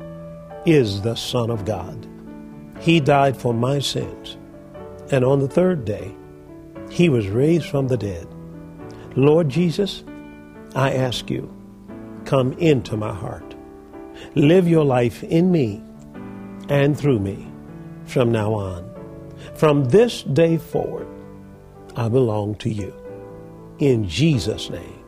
is 0.65 1.03
the 1.03 1.15
Son 1.15 1.51
of 1.51 1.65
God. 1.65 2.07
He 2.81 3.01
died 3.01 3.37
for 3.37 3.53
my 3.53 3.79
sins, 3.79 4.37
and 5.11 5.25
on 5.25 5.41
the 5.41 5.49
third 5.49 5.85
day, 5.85 6.15
he 6.91 7.09
was 7.09 7.29
raised 7.29 7.67
from 7.67 7.89
the 7.89 7.97
dead. 7.97 8.27
Lord 9.17 9.49
Jesus, 9.49 10.05
I 10.75 10.93
ask 10.93 11.31
you, 11.31 11.53
come 12.25 12.53
into 12.55 12.97
my 12.97 13.15
heart. 13.15 13.55
Live 14.35 14.69
your 14.69 14.85
life 14.85 15.23
in 15.25 15.51
me 15.51 15.83
and 16.69 16.99
through 16.99 17.21
me 17.21 17.51
from 18.07 18.33
now 18.33 18.53
on. 18.55 18.91
From 19.55 19.85
this 19.87 20.23
day 20.23 20.57
forward, 20.57 21.07
I 21.97 22.09
belong 22.09 22.55
to 22.57 22.71
you. 22.71 22.95
In 23.79 24.09
Jesus' 24.09 24.71
name, 24.71 25.05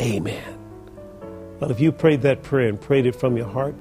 amen. 0.00 0.58
Well, 1.60 1.70
if 1.70 1.80
you 1.80 1.92
prayed 1.92 2.22
that 2.22 2.42
prayer 2.42 2.68
and 2.68 2.80
prayed 2.80 3.06
it 3.06 3.14
from 3.14 3.36
your 3.36 3.48
heart, 3.48 3.74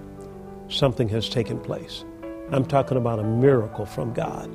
something 0.70 1.10
has 1.10 1.28
taken 1.28 1.60
place. 1.60 2.06
I'm 2.52 2.66
talking 2.66 2.98
about 2.98 3.20
a 3.20 3.24
miracle 3.24 3.86
from 3.86 4.14
God. 4.14 4.50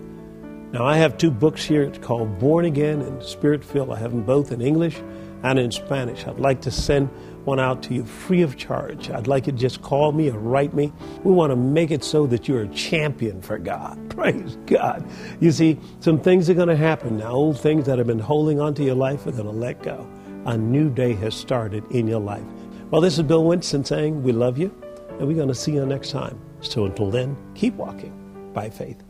Now, 0.73 0.85
I 0.85 0.99
have 0.99 1.17
two 1.17 1.31
books 1.31 1.65
here. 1.65 1.83
It's 1.83 1.99
called 1.99 2.39
Born 2.39 2.67
Again 2.67 3.01
and 3.01 3.23
Spirit 3.23 3.65
Filled. 3.65 3.91
I 3.91 3.99
have 3.99 4.11
them 4.11 4.23
both 4.23 4.53
in 4.53 4.61
English 4.61 5.01
and 5.43 5.59
in 5.59 5.71
Spanish. 5.71 6.27
I'd 6.27 6.39
like 6.39 6.61
to 6.63 6.71
send 6.71 7.09
one 7.45 7.59
out 7.59 7.83
to 7.85 7.95
you 7.95 8.05
free 8.05 8.43
of 8.43 8.59
charge. 8.59 9.09
I'd 9.11 9.27
like 9.27 9.47
you 9.47 9.53
to 9.53 9.59
just 9.59 9.81
call 9.81 10.13
me 10.13 10.29
or 10.29 10.39
write 10.39 10.75
me. 10.75 10.93
We 11.25 11.33
want 11.33 11.53
to 11.53 11.57
make 11.57 11.91
it 11.91 12.05
so 12.05 12.27
that 12.27 12.47
you're 12.47 12.63
a 12.63 12.69
champion 12.69 13.41
for 13.41 13.57
God. 13.57 14.11
Praise 14.15 14.59
God. 14.67 15.09
You 15.41 15.53
see, 15.53 15.79
some 16.01 16.21
things 16.21 16.51
are 16.51 16.55
going 16.55 16.69
to 16.69 16.77
happen 16.77 17.17
now. 17.17 17.31
Old 17.31 17.59
things 17.59 17.87
that 17.87 17.97
have 17.97 18.07
been 18.07 18.19
holding 18.19 18.61
onto 18.61 18.83
your 18.83 18.95
life 18.95 19.27
are 19.27 19.33
going 19.33 19.45
to 19.45 19.51
let 19.51 19.83
go. 19.83 20.07
A 20.45 20.59
new 20.59 20.91
day 20.91 21.15
has 21.15 21.35
started 21.35 21.83
in 21.91 22.07
your 22.07 22.21
life. 22.21 22.45
Well, 22.91 23.01
this 23.01 23.17
is 23.17 23.23
Bill 23.25 23.45
Winston 23.45 23.85
saying 23.87 24.23
we 24.23 24.33
love 24.33 24.59
you, 24.59 24.75
and 25.19 25.27
we're 25.27 25.37
going 25.37 25.49
to 25.49 25.55
see 25.55 25.73
you 25.73 25.87
next 25.87 26.11
time. 26.11 26.39
So 26.61 26.85
until 26.85 27.11
then, 27.11 27.37
keep 27.55 27.75
walking 27.75 28.53
by 28.53 28.69
faith. 28.69 29.08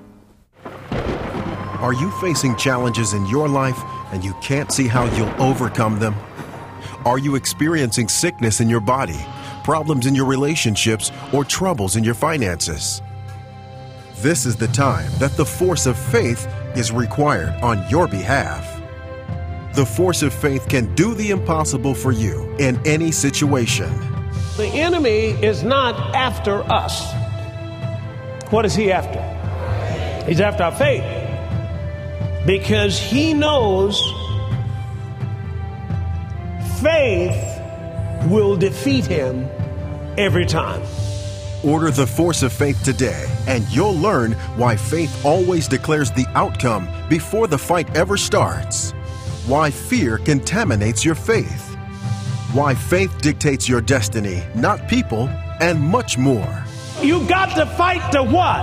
Are 1.80 1.92
you 1.92 2.10
facing 2.10 2.56
challenges 2.56 3.12
in 3.12 3.24
your 3.26 3.46
life 3.46 3.80
and 4.12 4.24
you 4.24 4.34
can't 4.42 4.72
see 4.72 4.88
how 4.88 5.04
you'll 5.14 5.40
overcome 5.40 6.00
them? 6.00 6.16
Are 7.04 7.18
you 7.18 7.36
experiencing 7.36 8.08
sickness 8.08 8.60
in 8.60 8.68
your 8.68 8.80
body, 8.80 9.24
problems 9.62 10.06
in 10.06 10.14
your 10.16 10.26
relationships, 10.26 11.12
or 11.32 11.44
troubles 11.44 11.94
in 11.94 12.02
your 12.02 12.14
finances? 12.14 13.00
This 14.16 14.44
is 14.44 14.56
the 14.56 14.66
time 14.66 15.08
that 15.20 15.36
the 15.36 15.44
force 15.44 15.86
of 15.86 15.96
faith 15.96 16.52
is 16.74 16.90
required 16.90 17.54
on 17.62 17.88
your 17.88 18.08
behalf. 18.08 18.82
The 19.74 19.86
force 19.86 20.22
of 20.22 20.34
faith 20.34 20.68
can 20.68 20.92
do 20.96 21.14
the 21.14 21.30
impossible 21.30 21.94
for 21.94 22.10
you 22.10 22.56
in 22.58 22.84
any 22.84 23.12
situation. 23.12 23.88
The 24.56 24.66
enemy 24.66 25.28
is 25.44 25.62
not 25.62 25.94
after 26.16 26.64
us. 26.64 27.12
What 28.50 28.66
is 28.66 28.74
he 28.74 28.90
after? 28.90 29.22
He's 30.26 30.40
after 30.40 30.64
our 30.64 30.74
faith. 30.74 31.17
Because 32.48 32.98
he 32.98 33.34
knows 33.34 34.00
faith 36.80 37.36
will 38.30 38.56
defeat 38.56 39.04
him 39.04 39.46
every 40.16 40.46
time. 40.46 40.80
Order 41.62 41.90
the 41.90 42.06
force 42.06 42.42
of 42.42 42.50
faith 42.50 42.82
today, 42.82 43.26
and 43.46 43.68
you'll 43.68 43.96
learn 43.96 44.32
why 44.56 44.76
faith 44.76 45.26
always 45.26 45.68
declares 45.68 46.10
the 46.10 46.24
outcome 46.28 46.88
before 47.10 47.48
the 47.48 47.58
fight 47.58 47.94
ever 47.94 48.16
starts. 48.16 48.92
Why 49.46 49.70
fear 49.70 50.16
contaminates 50.16 51.04
your 51.04 51.16
faith. 51.16 51.74
Why 52.54 52.74
faith 52.74 53.20
dictates 53.20 53.68
your 53.68 53.82
destiny, 53.82 54.42
not 54.54 54.88
people, 54.88 55.28
and 55.60 55.78
much 55.78 56.16
more. 56.16 56.64
You 57.02 57.26
got 57.28 57.54
to 57.56 57.66
fight 57.66 58.12
the 58.12 58.22
what? 58.22 58.60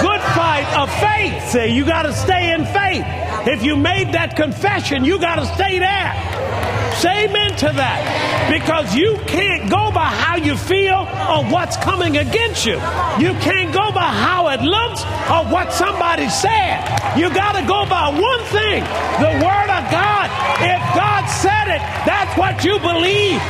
Good 0.00 0.20
fight 0.32 0.66
of 0.76 0.88
faith. 1.00 1.50
Say 1.50 1.72
you 1.72 1.84
got 1.84 2.02
to 2.02 2.12
stay 2.12 2.52
in 2.52 2.64
faith. 2.66 3.04
If 3.46 3.62
you 3.62 3.76
made 3.76 4.12
that 4.14 4.36
confession, 4.36 5.04
you 5.04 5.18
got 5.18 5.36
to 5.36 5.46
stay 5.54 5.78
there. 5.78 6.12
Say 6.96 7.26
amen 7.26 7.56
to 7.58 7.72
that. 7.76 8.48
Because 8.50 8.94
you 8.94 9.18
can't 9.26 9.68
go 9.70 9.90
by 9.90 10.06
how 10.06 10.36
you 10.36 10.56
feel 10.56 11.06
or 11.28 11.44
what's 11.50 11.76
coming 11.76 12.16
against 12.16 12.64
you. 12.64 12.74
You 13.18 13.34
can't 13.40 13.72
go 13.74 13.92
by 13.92 14.08
how 14.08 14.48
it 14.48 14.62
looks 14.62 15.02
or 15.28 15.44
what 15.52 15.72
somebody 15.72 16.28
said. 16.28 17.18
You 17.18 17.28
got 17.34 17.52
to 17.52 17.66
go 17.66 17.84
by 17.84 18.08
one 18.08 18.42
thing 18.48 18.84
the 19.20 19.32
Word 19.44 19.70
of 19.70 19.84
God. 19.90 20.30
If 20.60 20.80
God 20.94 21.26
said 21.26 21.68
it, 21.68 21.82
that's 22.06 22.38
what 22.38 22.64
you 22.64 22.78
believe. 22.78 23.42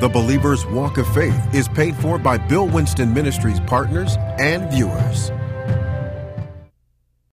The 0.00 0.08
Believer's 0.08 0.64
Walk 0.66 0.98
of 0.98 1.12
Faith 1.12 1.54
is 1.54 1.68
paid 1.68 1.96
for 1.96 2.18
by 2.18 2.38
Bill 2.38 2.68
Winston 2.68 3.12
Ministries 3.12 3.60
partners 3.60 4.16
and 4.38 4.70
viewers. 4.70 5.32